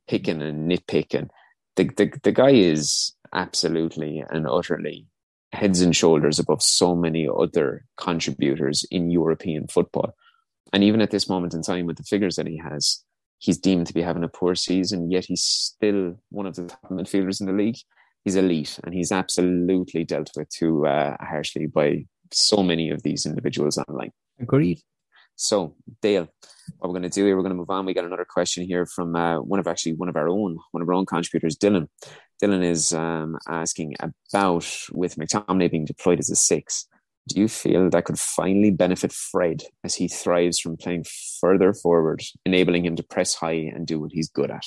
picking 0.07 0.41
and 0.41 0.69
nitpicking 0.69 1.29
the, 1.75 1.85
the, 1.95 2.11
the 2.23 2.31
guy 2.31 2.51
is 2.51 3.13
absolutely 3.33 4.23
and 4.29 4.47
utterly 4.47 5.07
heads 5.53 5.81
and 5.81 5.95
shoulders 5.95 6.39
above 6.39 6.61
so 6.61 6.95
many 6.95 7.27
other 7.27 7.85
contributors 7.97 8.85
in 8.89 9.11
European 9.11 9.67
football. 9.67 10.13
And 10.73 10.83
even 10.83 11.01
at 11.01 11.11
this 11.11 11.27
moment 11.27 11.53
in 11.53 11.61
time, 11.61 11.85
with 11.85 11.97
the 11.97 12.03
figures 12.03 12.35
that 12.37 12.47
he 12.47 12.57
has, 12.57 13.03
he's 13.39 13.57
deemed 13.57 13.87
to 13.87 13.93
be 13.93 14.01
having 14.01 14.23
a 14.23 14.29
poor 14.29 14.55
season, 14.55 15.11
yet 15.11 15.25
he's 15.25 15.43
still 15.43 16.15
one 16.29 16.45
of 16.45 16.55
the 16.55 16.67
top 16.67 16.89
midfielders 16.89 17.41
in 17.41 17.47
the 17.47 17.53
league. 17.53 17.77
He's 18.23 18.35
elite 18.35 18.79
and 18.83 18.93
he's 18.93 19.11
absolutely 19.11 20.05
dealt 20.05 20.29
with 20.35 20.47
too 20.49 20.85
uh, 20.85 21.17
harshly 21.19 21.65
by 21.67 22.05
so 22.31 22.63
many 22.63 22.89
of 22.89 23.03
these 23.03 23.25
individuals 23.25 23.77
online. 23.77 24.11
Agreed. 24.39 24.79
So, 25.41 25.75
Dale, 26.03 26.27
what 26.77 26.89
we're 26.89 26.99
going 26.99 27.09
to 27.09 27.09
do 27.09 27.25
here, 27.25 27.35
we're 27.35 27.41
going 27.41 27.53
to 27.53 27.57
move 27.57 27.71
on. 27.71 27.87
We 27.87 27.95
got 27.95 28.05
another 28.05 28.27
question 28.29 28.63
here 28.63 28.85
from 28.85 29.15
uh, 29.15 29.41
one 29.41 29.59
of 29.59 29.65
actually 29.65 29.93
one 29.93 30.07
of 30.07 30.15
our 30.15 30.29
own, 30.29 30.59
one 30.69 30.83
of 30.83 30.87
our 30.87 30.93
own 30.93 31.07
contributors, 31.07 31.57
Dylan. 31.57 31.87
Dylan 32.41 32.63
is 32.63 32.93
um, 32.93 33.37
asking 33.47 33.95
about 33.99 34.67
with 34.91 35.15
McTominay 35.15 35.71
being 35.71 35.85
deployed 35.85 36.19
as 36.19 36.29
a 36.29 36.35
six. 36.35 36.87
Do 37.27 37.41
you 37.41 37.47
feel 37.47 37.89
that 37.89 38.05
could 38.05 38.19
finally 38.19 38.69
benefit 38.69 39.11
Fred 39.11 39.63
as 39.83 39.95
he 39.95 40.07
thrives 40.07 40.59
from 40.59 40.77
playing 40.77 41.05
further 41.39 41.73
forward, 41.73 42.21
enabling 42.45 42.85
him 42.85 42.95
to 42.95 43.03
press 43.03 43.33
high 43.33 43.71
and 43.73 43.87
do 43.87 43.99
what 43.99 44.11
he's 44.11 44.29
good 44.29 44.51
at? 44.51 44.65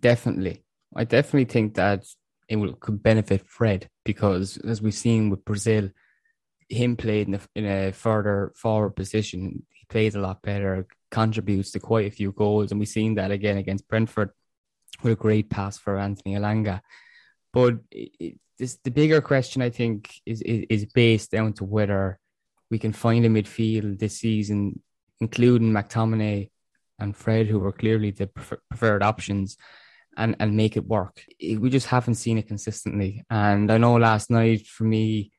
Definitely. 0.00 0.62
I 0.94 1.02
definitely 1.02 1.46
think 1.46 1.74
that 1.74 2.04
it 2.48 2.56
will 2.56 2.74
could 2.74 3.02
benefit 3.02 3.48
Fred 3.48 3.88
because, 4.04 4.56
as 4.58 4.80
we've 4.80 4.94
seen 4.94 5.30
with 5.30 5.44
Brazil, 5.44 5.90
him 6.68 6.96
played 6.96 7.26
in 7.26 7.34
a, 7.34 7.40
in 7.56 7.66
a 7.66 7.92
further 7.92 8.52
forward 8.56 8.96
position 8.96 9.64
plays 9.92 10.14
a 10.14 10.20
lot 10.20 10.40
better, 10.40 10.86
contributes 11.10 11.70
to 11.72 11.78
quite 11.78 12.06
a 12.06 12.10
few 12.10 12.32
goals, 12.32 12.70
and 12.70 12.80
we've 12.80 12.88
seen 12.88 13.14
that 13.16 13.30
again 13.30 13.58
against 13.58 13.86
Brentford 13.86 14.30
with 15.02 15.12
a 15.12 15.16
great 15.16 15.50
pass 15.50 15.76
for 15.76 15.98
Anthony 15.98 16.34
Elanga. 16.34 16.80
But 17.52 17.74
it, 17.90 18.38
this, 18.58 18.78
the 18.82 18.90
bigger 18.90 19.20
question, 19.20 19.60
I 19.60 19.68
think, 19.68 20.10
is, 20.24 20.40
is, 20.40 20.64
is 20.70 20.86
based 20.86 21.30
down 21.30 21.52
to 21.54 21.64
whether 21.64 22.18
we 22.70 22.78
can 22.78 22.94
find 22.94 23.26
a 23.26 23.28
midfield 23.28 23.98
this 23.98 24.18
season, 24.18 24.80
including 25.20 25.72
McTominay 25.72 26.50
and 26.98 27.14
Fred, 27.14 27.48
who 27.48 27.58
were 27.58 27.72
clearly 27.72 28.12
the 28.12 28.28
preferred 28.28 29.02
options, 29.02 29.58
and, 30.16 30.36
and 30.40 30.56
make 30.56 30.78
it 30.78 30.86
work. 30.86 31.22
We 31.38 31.68
just 31.68 31.88
haven't 31.88 32.14
seen 32.14 32.38
it 32.38 32.48
consistently. 32.48 33.24
And 33.28 33.70
I 33.70 33.76
know 33.76 33.96
last 33.96 34.30
night, 34.30 34.66
for 34.66 34.84
me, 34.84 35.32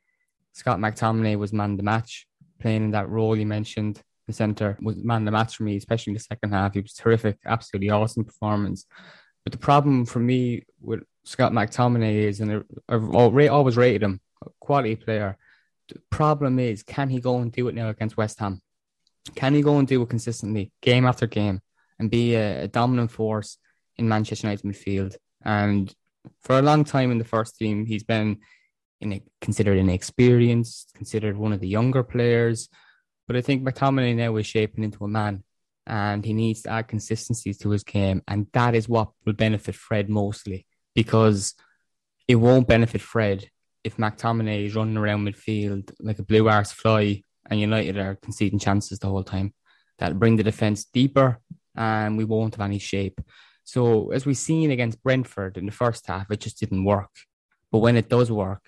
Scott 0.52 0.78
McTominay 0.78 1.38
was 1.40 1.54
man 1.54 1.72
of 1.72 1.78
the 1.78 1.84
match, 1.84 2.28
playing 2.60 2.84
in 2.84 2.92
that 2.92 3.10
role 3.10 3.36
you 3.36 3.48
mentioned 3.48 4.04
the 4.28 4.34
centre 4.34 4.78
was 4.82 4.96
man 4.98 5.22
of 5.22 5.26
the 5.26 5.32
match 5.32 5.58
for 5.58 5.64
me, 5.64 5.76
especially 5.76 6.12
in 6.12 6.16
the 6.16 6.20
second 6.22 6.52
half. 6.52 6.74
He 6.74 6.82
was 6.82 6.94
terrific, 6.94 7.38
absolutely 7.46 7.90
awesome 7.90 8.24
performance. 8.24 8.86
But 9.44 9.52
the 9.52 9.60
problem 9.60 10.06
for 10.06 10.20
me 10.20 10.64
with 10.82 11.04
Scott 11.26 11.52
McTominay 11.52 12.16
is, 12.16 12.40
and 12.40 12.64
I've 12.88 13.10
always 13.14 13.78
rated 13.78 14.04
him, 14.04 14.22
a 14.46 14.50
quality 14.60 14.96
player. 14.96 15.38
The 15.90 16.00
problem 16.10 16.60
is, 16.60 16.84
can 16.84 17.10
he 17.10 17.20
go 17.20 17.40
and 17.40 17.52
do 17.52 17.68
it 17.68 17.76
now 17.76 17.90
against 17.90 18.18
West 18.18 18.40
Ham? 18.40 18.62
Can 19.36 19.54
he 19.54 19.62
go 19.62 19.78
and 19.80 19.88
do 19.88 20.02
it 20.02 20.10
consistently, 20.10 20.72
game 20.82 21.06
after 21.06 21.28
game, 21.28 21.62
and 22.00 22.10
be 22.10 22.36
a, 22.36 22.64
a 22.64 22.68
dominant 22.68 23.12
force 23.12 23.58
in 23.98 24.08
Manchester 24.08 24.48
United 24.48 24.66
midfield? 24.66 25.16
And 25.44 25.94
for 26.42 26.58
a 26.58 26.62
long 26.62 26.84
time 26.84 27.12
in 27.12 27.18
the 27.18 27.26
first 27.26 27.58
team, 27.58 27.86
he's 27.86 28.04
been 28.04 28.40
in 29.02 29.14
a, 29.14 29.24
considered 29.42 29.78
inexperienced, 29.78 30.94
considered 30.96 31.38
one 31.38 31.54
of 31.54 31.60
the 31.60 31.68
younger 31.68 32.04
players. 32.04 32.70
But 33.28 33.36
I 33.36 33.42
think 33.42 33.64
McTominay 33.64 34.16
now 34.16 34.36
is 34.36 34.46
shaping 34.46 34.84
into 34.84 35.04
a 35.04 35.08
man 35.08 35.44
and 35.86 36.24
he 36.24 36.34
needs 36.34 36.62
to 36.64 36.70
add 36.70 36.88
consistency 36.88 37.54
to 37.54 37.70
his 37.70 37.84
game. 37.84 38.22
And 38.28 38.48
that 38.54 38.76
is 38.76 38.90
what 38.90 39.10
will 39.26 39.34
benefit 39.34 39.76
Fred 39.76 40.10
mostly 40.10 40.66
because 40.96 41.56
it 42.28 42.36
won't 42.36 42.68
benefit 42.68 43.02
Fred 43.02 43.50
if 43.84 43.98
McTominay 43.98 44.66
is 44.66 44.76
running 44.76 44.98
around 44.98 45.28
midfield 45.28 45.92
like 46.00 46.20
a 46.20 46.24
blue 46.24 46.48
arse 46.48 46.72
fly 46.72 47.24
and 47.50 47.60
United 47.60 47.98
are 47.98 48.16
conceding 48.16 48.60
chances 48.60 49.00
the 49.00 49.08
whole 49.08 49.24
time. 49.24 49.54
That'll 50.00 50.18
bring 50.18 50.38
the 50.38 50.44
defence 50.44 50.86
deeper 50.86 51.40
and 51.76 52.18
we 52.18 52.24
won't 52.24 52.56
have 52.56 52.66
any 52.66 52.80
shape. 52.80 53.20
So 53.64 54.12
as 54.12 54.26
we've 54.26 54.38
seen 54.38 54.72
against 54.72 55.04
Brentford 55.04 55.58
in 55.58 55.66
the 55.66 55.72
first 55.72 56.08
half, 56.08 56.30
it 56.32 56.40
just 56.40 56.60
didn't 56.60 56.84
work. 56.84 57.12
But 57.72 57.80
when 57.80 57.98
it 57.98 58.10
does 58.10 58.32
work, 58.32 58.66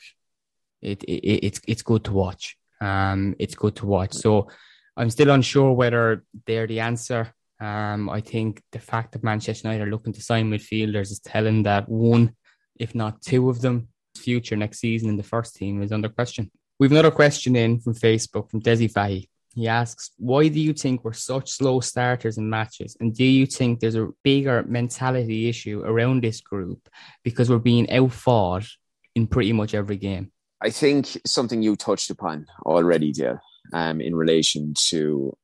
it, 0.81 1.03
it 1.03 1.45
it's 1.45 1.61
it's 1.67 1.81
good 1.81 2.03
to 2.05 2.13
watch. 2.13 2.57
Um, 2.81 3.35
it's 3.39 3.55
good 3.55 3.75
to 3.77 3.85
watch. 3.85 4.13
So 4.13 4.49
I'm 4.97 5.09
still 5.09 5.29
unsure 5.31 5.73
whether 5.73 6.23
they're 6.45 6.67
the 6.67 6.79
answer. 6.79 7.33
Um, 7.59 8.09
I 8.09 8.21
think 8.21 8.61
the 8.71 8.79
fact 8.79 9.13
that 9.13 9.23
Manchester 9.23 9.67
United 9.67 9.88
are 9.88 9.91
looking 9.91 10.13
to 10.13 10.21
sign 10.21 10.51
midfielders 10.51 11.11
is 11.11 11.19
telling 11.19 11.63
that 11.63 11.88
one, 11.88 12.35
if 12.77 12.93
not 12.93 13.21
two 13.21 13.49
of 13.49 13.61
them, 13.61 13.88
future 14.17 14.55
next 14.55 14.79
season 14.79 15.09
in 15.09 15.17
the 15.17 15.23
first 15.23 15.55
team 15.55 15.81
is 15.81 15.91
under 15.91 16.09
question. 16.09 16.51
We've 16.79 16.91
another 16.91 17.11
question 17.11 17.55
in 17.55 17.79
from 17.79 17.93
Facebook 17.93 18.49
from 18.49 18.61
Desi 18.61 18.91
Fahy. 18.91 19.29
He 19.53 19.69
asks, 19.69 20.11
Why 20.17 20.49
do 20.49 20.59
you 20.59 20.73
think 20.73 21.03
we're 21.03 21.13
such 21.13 21.51
slow 21.51 21.79
starters 21.79 22.38
in 22.38 22.49
matches? 22.49 22.97
And 22.99 23.15
do 23.15 23.23
you 23.23 23.45
think 23.45 23.79
there's 23.79 23.95
a 23.95 24.09
bigger 24.23 24.63
mentality 24.67 25.47
issue 25.47 25.81
around 25.85 26.21
this 26.23 26.41
group 26.41 26.89
because 27.23 27.49
we're 27.49 27.59
being 27.59 27.89
outfought 27.89 28.67
in 29.15 29.27
pretty 29.27 29.53
much 29.53 29.73
every 29.73 29.95
game? 29.95 30.31
I 30.61 30.69
think 30.69 31.17
something 31.25 31.61
you 31.61 31.75
touched 31.75 32.09
upon 32.09 32.47
already, 32.65 33.11
Dale, 33.11 33.39
um, 33.73 34.01
in 34.01 34.15
relation 34.15 34.73
to 34.89 35.35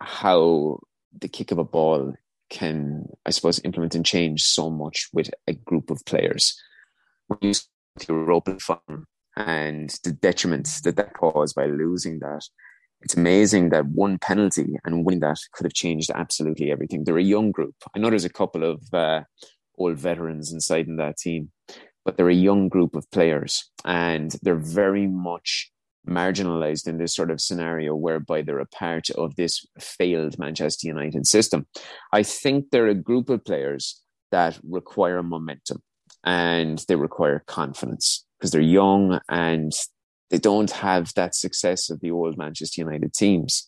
how 0.00 0.80
the 1.16 1.28
kick 1.28 1.50
of 1.50 1.58
a 1.58 1.64
ball 1.64 2.14
can, 2.50 3.06
I 3.26 3.30
suppose, 3.30 3.60
implement 3.64 3.94
and 3.94 4.06
change 4.06 4.42
so 4.42 4.70
much 4.70 5.08
with 5.12 5.30
a 5.46 5.52
group 5.52 5.90
of 5.90 6.04
players. 6.06 6.60
When 7.26 7.38
you 7.42 7.54
your 8.08 8.30
open 8.30 8.60
fun 8.60 9.06
and 9.36 9.90
the 10.04 10.12
detriment 10.12 10.68
that 10.84 10.96
that 10.96 11.14
caused 11.14 11.54
by 11.54 11.66
losing 11.66 12.20
that, 12.20 12.42
it's 13.00 13.16
amazing 13.16 13.70
that 13.70 13.86
one 13.86 14.18
penalty 14.18 14.76
and 14.84 15.04
winning 15.04 15.20
that 15.20 15.38
could 15.52 15.64
have 15.64 15.74
changed 15.74 16.10
absolutely 16.14 16.70
everything. 16.70 17.04
They're 17.04 17.18
a 17.18 17.22
young 17.22 17.52
group. 17.52 17.74
I 17.94 17.98
know 17.98 18.10
there's 18.10 18.24
a 18.24 18.30
couple 18.30 18.64
of 18.64 18.82
uh, 18.92 19.22
old 19.76 19.98
veterans 19.98 20.52
inside 20.52 20.86
in 20.86 20.96
that 20.96 21.18
team, 21.18 21.50
but 22.08 22.16
they're 22.16 22.30
a 22.30 22.34
young 22.34 22.70
group 22.70 22.96
of 22.96 23.10
players 23.10 23.70
and 23.84 24.34
they're 24.40 24.56
very 24.56 25.06
much 25.06 25.70
marginalized 26.08 26.88
in 26.88 26.96
this 26.96 27.14
sort 27.14 27.30
of 27.30 27.38
scenario 27.38 27.94
whereby 27.94 28.40
they're 28.40 28.60
a 28.60 28.66
part 28.66 29.10
of 29.10 29.36
this 29.36 29.66
failed 29.78 30.38
Manchester 30.38 30.88
United 30.88 31.26
system. 31.26 31.66
I 32.10 32.22
think 32.22 32.70
they're 32.70 32.86
a 32.86 32.94
group 32.94 33.28
of 33.28 33.44
players 33.44 34.02
that 34.30 34.58
require 34.66 35.22
momentum 35.22 35.82
and 36.24 36.82
they 36.88 36.96
require 36.96 37.44
confidence 37.46 38.24
because 38.38 38.52
they're 38.52 38.62
young 38.62 39.20
and 39.28 39.72
they 40.30 40.38
don't 40.38 40.70
have 40.70 41.12
that 41.14 41.34
success 41.34 41.90
of 41.90 42.00
the 42.00 42.10
old 42.10 42.38
Manchester 42.38 42.80
United 42.80 43.12
teams. 43.12 43.66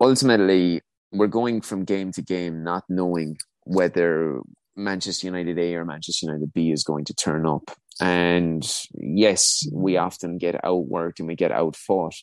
Ultimately, 0.00 0.80
we're 1.12 1.26
going 1.26 1.60
from 1.60 1.84
game 1.84 2.12
to 2.12 2.22
game 2.22 2.64
not 2.64 2.84
knowing 2.88 3.36
whether 3.64 4.40
Manchester 4.80 5.26
United 5.26 5.58
A 5.58 5.74
or 5.74 5.84
Manchester 5.84 6.26
United 6.26 6.52
B 6.52 6.70
is 6.70 6.84
going 6.84 7.04
to 7.06 7.14
turn 7.14 7.46
up. 7.46 7.70
And 8.00 8.66
yes, 8.94 9.66
we 9.72 9.96
often 9.96 10.38
get 10.38 10.62
outworked 10.62 11.18
and 11.18 11.28
we 11.28 11.36
get 11.36 11.52
outfought. 11.52 12.14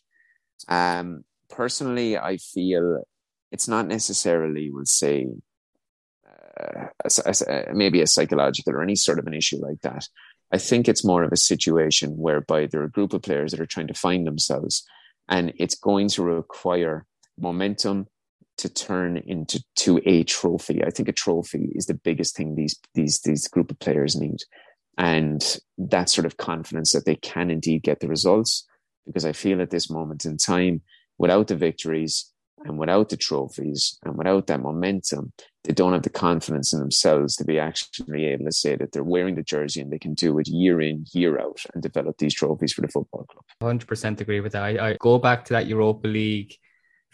Um, 0.67 1.24
personally, 1.50 2.17
I 2.17 2.38
feel 2.38 3.04
it's 3.52 3.67
not 3.67 3.88
necessarily, 3.88 4.72
we'll 4.72 4.86
say, 4.86 5.28
uh, 6.60 6.88
a, 7.06 7.70
a, 7.70 7.74
maybe 7.74 8.02
a 8.02 8.08
psychological 8.08 8.74
or 8.74 8.82
any 8.82 8.96
sort 8.96 9.20
of 9.20 9.28
an 9.28 9.34
issue 9.34 9.58
like 9.58 9.82
that. 9.82 10.08
I 10.52 10.58
think 10.58 10.88
it's 10.88 11.06
more 11.06 11.24
of 11.24 11.32
a 11.32 11.38
situation 11.38 12.17
whereby 12.17 12.67
there 12.67 12.82
are 12.82 12.86
a 12.86 12.91
group 12.91 13.13
of 13.13 13.22
players 13.22 13.52
that 13.52 13.60
are 13.60 13.65
trying 13.65 13.88
to 13.88 13.93
find 13.93 14.26
themselves, 14.26 14.84
and 15.28 15.54
it's 15.58 15.76
going 15.76 16.08
to 16.10 16.24
require 16.24 17.06
momentum 17.38 18.08
to 18.58 18.70
turn 18.70 19.17
into 19.17 19.63
to 19.78 20.02
a 20.06 20.24
trophy. 20.24 20.84
I 20.84 20.89
think 20.89 21.08
a 21.08 21.13
trophy 21.13 21.72
is 21.76 21.86
the 21.86 21.93
biggest 21.93 22.36
thing 22.36 22.56
these 22.56 22.80
these 22.93 23.22
these 23.22 23.48
group 23.48 23.72
of 23.72 23.80
players 23.80 24.15
need, 24.15 24.39
and 24.98 25.60
that 25.78 26.10
sort 26.10 26.26
of 26.26 26.38
confidence 26.38 26.91
that 26.93 27.06
they 27.06 27.15
can 27.15 27.50
indeed 27.52 27.84
get 27.84 28.00
the 28.00 28.08
results. 28.08 28.65
Because 29.06 29.26
I 29.26 29.32
feel 29.32 29.62
at 29.62 29.70
this 29.70 29.89
moment 29.89 30.26
in 30.26 30.38
time, 30.38 30.82
without 31.17 31.48
the 31.48 31.56
victories 31.56 32.30
and 32.65 32.78
without 32.78 33.10
the 33.10 33.17
trophies 33.17 33.98
and 34.04 34.17
without 34.17 34.48
that 34.48 34.62
momentum, 34.62 35.32
they 35.63 35.74
don't 35.74 35.93
have 35.93 36.04
the 36.04 36.10
confidence 36.10 36.74
in 36.74 36.80
themselves 36.80 37.36
to 37.36 37.46
be 37.46 37.60
actually 37.60 38.26
able 38.26 38.46
to 38.46 38.52
say 38.52 38.76
that 38.76 38.91
they're 38.91 39.04
wearing 39.04 39.36
the 39.36 39.43
jersey 39.43 39.82
and 39.82 39.91
they 39.91 40.00
can 40.00 40.13
do 40.13 40.38
it 40.39 40.48
year 40.48 40.82
in, 40.82 41.06
year 41.13 41.39
out 41.39 41.62
and 41.74 41.84
develop 41.84 42.17
these 42.17 42.34
trophies 42.34 42.74
for 42.74 42.82
the 42.82 42.88
football 42.88 43.26
club. 43.26 43.46
100% 43.62 44.20
agree 44.20 44.39
with 44.39 44.54
that. 44.54 44.63
I, 44.63 44.89
I 44.89 44.98
go 45.00 45.20
back 45.20 45.46
to 45.46 45.54
that 45.54 45.67
Europa 45.67 46.08
League 46.08 46.56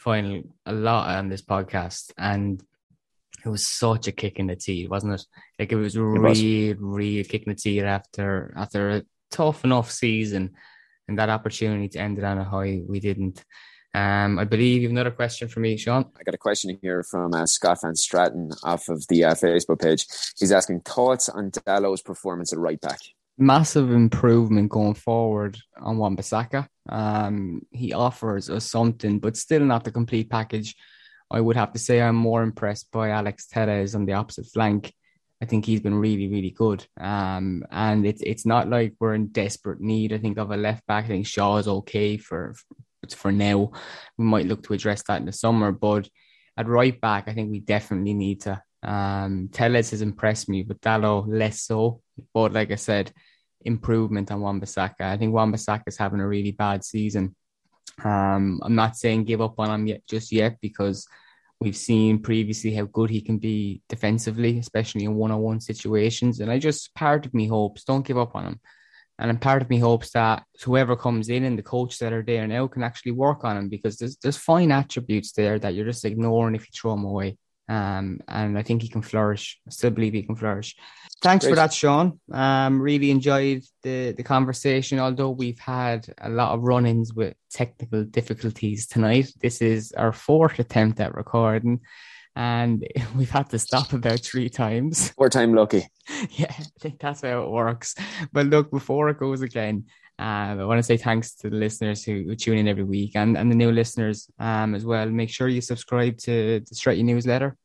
final 0.04 0.44
a 0.66 0.74
lot 0.74 1.16
on 1.16 1.30
this 1.30 1.42
podcast, 1.42 2.12
and 2.18 2.62
it 3.46 3.50
was 3.50 3.66
such 3.66 4.08
a 4.08 4.12
kick 4.12 4.40
in 4.40 4.48
the 4.48 4.56
teeth, 4.56 4.90
wasn't 4.90 5.14
it? 5.14 5.26
Like 5.58 5.72
it 5.72 5.76
was 5.76 5.98
really, 5.98 6.70
it 6.70 6.80
was. 6.80 6.98
really 6.98 7.24
kick 7.24 7.44
in 7.44 7.54
the 7.54 7.60
teeth 7.60 7.84
after 7.84 8.54
after 8.56 8.90
a 8.90 9.04
tough 9.32 9.64
enough 9.64 9.90
season, 9.92 10.52
and 11.08 11.18
that 11.18 11.30
opportunity 11.30 11.90
to 11.90 12.00
end 12.00 12.18
it 12.18 12.24
on 12.24 12.38
a 12.38 12.44
high, 12.44 12.82
we 12.88 13.00
didn't. 13.00 13.44
Um, 13.96 14.40
I 14.40 14.46
believe 14.46 14.82
you 14.82 14.88
have 14.88 14.92
another 14.92 15.12
question 15.12 15.48
for 15.48 15.60
me, 15.60 15.78
Shaun. 15.78 16.06
I 16.20 16.24
got 16.24 16.34
a 16.34 16.40
question 16.40 16.78
here 16.82 17.04
from 17.04 17.34
uh, 17.34 17.46
Scott 17.46 17.80
Van 17.84 17.96
Stratton 17.96 18.52
off 18.64 18.90
of 18.90 19.06
the 19.08 19.24
uh, 19.24 19.36
Facebook 19.36 19.82
page. 19.82 20.08
He's 20.38 20.52
asking 20.52 20.82
thoughts 20.82 21.30
on 21.30 21.52
Dalot's 21.52 22.02
performance 22.02 22.52
at 22.52 22.60
right 22.60 22.82
back 22.82 23.00
massive 23.38 23.92
improvement 23.92 24.70
going 24.70 24.94
forward 24.94 25.58
on 25.82 25.98
Wan-Bissaka. 25.98 26.68
Um, 26.90 27.62
he 27.72 27.94
offers 27.94 28.50
us 28.50 28.70
something, 28.70 29.20
but 29.20 29.38
still 29.38 29.62
not 29.62 29.84
the 29.84 29.92
complete 29.92 30.30
package. 30.30 30.76
I 31.32 31.42
would 31.42 31.56
have 31.56 31.74
to 31.74 31.80
say 31.80 32.02
I'm 32.02 32.16
more 32.16 32.44
impressed 32.44 32.92
by 32.92 33.10
Alex 33.10 33.48
Telles 33.48 33.96
on 33.96 34.06
the 34.06 34.14
opposite 34.14 34.46
flank. 34.46 34.94
I 35.42 35.46
think 35.46 35.66
he's 35.66 35.82
been 35.82 35.96
really, 35.96 36.28
really 36.28 36.52
good. 36.52 36.86
Um, 37.00 37.66
and 37.72 38.06
it's 38.06 38.22
it's 38.22 38.46
not 38.46 38.70
like 38.70 38.94
we're 39.00 39.16
in 39.16 39.28
desperate 39.28 39.82
need. 39.82 40.14
I 40.14 40.20
think 40.20 40.38
of 40.38 40.52
a 40.52 40.58
left 40.58 40.86
back. 40.86 41.06
I 41.06 41.08
think 41.08 41.28
Shaw 41.28 41.58
is 41.58 41.68
okay 41.68 42.18
for 42.18 42.56
for 43.16 43.32
now. 43.32 43.72
We 44.18 44.26
might 44.26 44.46
look 44.46 44.64
to 44.64 44.74
address 44.74 45.04
that 45.04 45.20
in 45.20 45.26
the 45.26 45.34
summer, 45.34 45.72
but 45.72 46.08
at 46.56 46.68
right 46.68 47.00
back, 47.02 47.28
I 47.28 47.34
think 47.34 47.52
we 47.52 47.60
definitely 47.60 48.14
need 48.14 48.42
to 48.42 48.62
um, 48.84 49.50
Telles 49.52 49.92
has 49.92 50.02
impressed 50.02 50.50
me, 50.50 50.64
but 50.64 50.82
Dalot 50.82 51.26
less 51.28 51.62
so. 51.64 52.02
But 52.34 52.54
like 52.54 52.72
I 52.72 52.76
said, 52.76 53.12
improvement 53.62 54.32
on 54.32 54.42
Wan-Bissaka. 54.42 55.02
I 55.02 55.18
think 55.18 55.34
Wan-Bissaka 55.34 55.84
is 55.88 55.98
having 55.98 56.20
a 56.20 56.28
really 56.28 56.52
bad 56.52 56.84
season. 56.84 57.36
Um, 58.04 58.60
I'm 58.64 58.76
not 58.76 58.98
saying 58.98 59.26
give 59.26 59.42
up 59.42 59.60
on 59.60 59.70
him 59.70 59.88
yet, 59.88 60.02
just 60.08 60.32
yet, 60.32 60.58
because 60.62 61.08
we've 61.60 61.76
seen 61.76 62.20
previously 62.20 62.74
how 62.74 62.86
good 62.86 63.10
he 63.10 63.22
can 63.22 63.38
be 63.38 63.82
defensively, 63.88 64.60
especially 64.60 65.06
in 65.06 65.16
one-on-one 65.16 65.62
situations. 65.62 66.40
And 66.40 66.52
I 66.52 66.60
just 66.60 66.94
part 66.96 67.26
of 67.26 67.34
me 67.34 67.48
hopes 67.48 67.84
don't 67.84 68.06
give 68.06 68.18
up 68.18 68.36
on 68.36 68.46
him. 68.46 68.60
And 69.20 69.40
part 69.40 69.62
of 69.62 69.70
me 69.70 69.78
hopes 69.78 70.12
that 70.12 70.44
whoever 70.64 70.96
comes 70.96 71.30
in 71.30 71.44
and 71.44 71.58
the 71.58 71.64
coach 71.64 72.00
that 72.00 72.14
are 72.14 72.24
there 72.24 72.48
now 72.48 72.68
can 72.68 72.84
actually 72.84 73.12
work 73.12 73.44
on 73.46 73.56
him 73.58 73.70
because 73.70 73.98
there's 73.98 74.18
there's 74.18 74.38
fine 74.38 74.72
attributes 74.72 75.32
there 75.34 75.60
that 75.60 75.76
you're 75.76 75.86
just 75.86 76.04
ignoring 76.04 76.56
if 76.56 76.64
you 76.64 76.72
throw 76.74 76.94
him 76.94 77.06
away. 77.06 77.38
Um, 77.70 78.20
and 78.28 78.58
I 78.58 78.64
think 78.64 78.82
he 78.82 78.90
can 78.90 79.02
flourish. 79.02 79.60
I 79.68 79.72
still 79.72 79.92
believe 79.92 80.14
he 80.14 80.24
can 80.24 80.36
flourish. 80.36 80.76
Thanks 81.22 81.46
Great. 81.46 81.52
for 81.52 81.56
that, 81.56 81.74
Shaun. 81.74 82.20
Um, 82.32 82.82
really 82.82 83.10
enjoyed 83.10 83.64
the, 83.84 84.12
the 84.12 84.24
conversation. 84.24 85.00
Although 85.00 85.30
we've 85.30 85.60
had 85.60 86.06
a 86.20 86.30
lot 86.30 86.54
of 86.54 86.64
run 86.64 86.86
ins 86.86 87.14
with 87.14 87.36
technical 87.50 88.04
difficulties 88.04 88.88
tonight, 88.88 89.32
this 89.42 89.62
is 89.62 89.94
our 89.94 90.12
fourth 90.12 90.60
attempt 90.60 91.00
at 91.00 91.16
recording, 91.16 91.80
and 92.36 92.86
we've 93.16 93.30
had 93.30 93.50
to 93.52 93.60
stop 93.60 93.94
about 93.94 94.20
three 94.20 94.50
times. 94.50 95.10
Four 95.10 95.30
time 95.30 95.54
lucky. 95.54 95.88
yeah, 96.32 96.52
I 96.52 96.66
think 96.82 97.00
that's 97.00 97.22
how 97.22 97.44
it 97.44 97.50
works. 97.50 97.96
But 98.34 98.48
look, 98.48 98.72
before 98.72 99.10
it 99.10 99.20
goes 99.20 99.42
again, 99.42 99.86
um, 100.20 100.60
I 100.60 100.66
want 100.66 100.78
to 100.78 100.84
say 100.84 100.98
thanks 100.98 101.34
to 101.38 101.50
the 101.50 101.56
listeners 101.56 102.04
who, 102.04 102.22
who, 102.24 102.36
tune 102.36 102.60
in 102.60 102.68
every 102.68 102.84
week 102.84 103.16
and, 103.16 103.36
and 103.36 103.50
the 103.50 103.56
new 103.56 103.72
listeners 103.72 104.30
um, 104.40 104.76
as 104.76 104.86
well. 104.86 105.10
Make 105.10 105.32
sure 105.32 105.48
you 105.48 105.62
subscribe 105.62 106.20
to 106.20 106.60
the 106.60 106.76
Stretty 106.76 107.02
newsletter, 107.02 107.58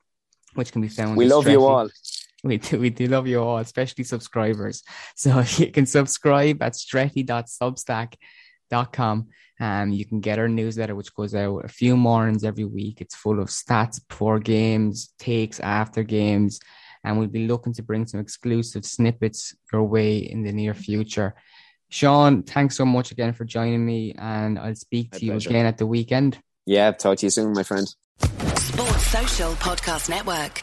which 0.54 0.72
can 0.72 0.80
be 0.80 0.88
found. 0.88 1.14
We 1.16 1.26
love 1.26 1.42
Stretty. 1.42 1.58
you 1.58 1.66
all. 1.66 1.90
We 2.44 2.58
do, 2.58 2.78
we 2.78 2.90
do 2.90 3.08
love 3.08 3.26
you 3.26 3.42
all, 3.42 3.58
especially 3.58 4.04
subscribers. 4.04 4.84
So 5.16 5.42
you 5.56 5.72
can 5.72 5.86
subscribe 5.86 6.62
at 6.62 6.76
stretty.substack.com. 6.76 9.26
Um, 9.60 9.90
you 9.90 10.04
can 10.04 10.20
get 10.20 10.38
our 10.38 10.46
newsletter, 10.46 10.94
which 10.94 11.12
goes 11.12 11.34
out 11.34 11.64
a 11.64 11.68
few 11.68 11.96
mornings 11.96 12.44
every 12.44 12.64
week. 12.64 13.00
It's 13.00 13.16
full 13.16 13.40
of 13.40 13.48
stats 13.48 14.00
before 14.08 14.38
games, 14.38 15.12
takes 15.18 15.58
after 15.58 16.04
games, 16.04 16.60
and 17.02 17.18
we'll 17.18 17.26
be 17.26 17.48
looking 17.48 17.74
to 17.74 17.82
bring 17.82 18.06
some 18.06 18.20
exclusive 18.20 18.84
snippets 18.84 19.56
your 19.72 19.82
way 19.82 20.18
in 20.18 20.44
the 20.44 20.52
near 20.52 20.74
future. 20.74 21.34
Shaun, 21.90 22.42
thanks 22.42 22.76
so 22.76 22.84
much 22.84 23.10
again 23.12 23.32
for 23.32 23.44
joining 23.44 23.84
me, 23.84 24.14
and 24.18 24.58
I'll 24.58 24.74
speak 24.74 25.12
to 25.12 25.18
My 25.18 25.26
you 25.26 25.32
pleasure. 25.32 25.50
again 25.50 25.66
at 25.66 25.78
the 25.78 25.86
weekend. 25.86 26.38
Yeah, 26.66 26.90
talk 26.92 27.18
to 27.18 27.26
you 27.26 27.30
soon, 27.30 27.52
my 27.54 27.62
friend. 27.62 27.88
Sports 28.20 29.06
Social 29.06 29.52
Podcast 29.54 30.10
Network. 30.10 30.62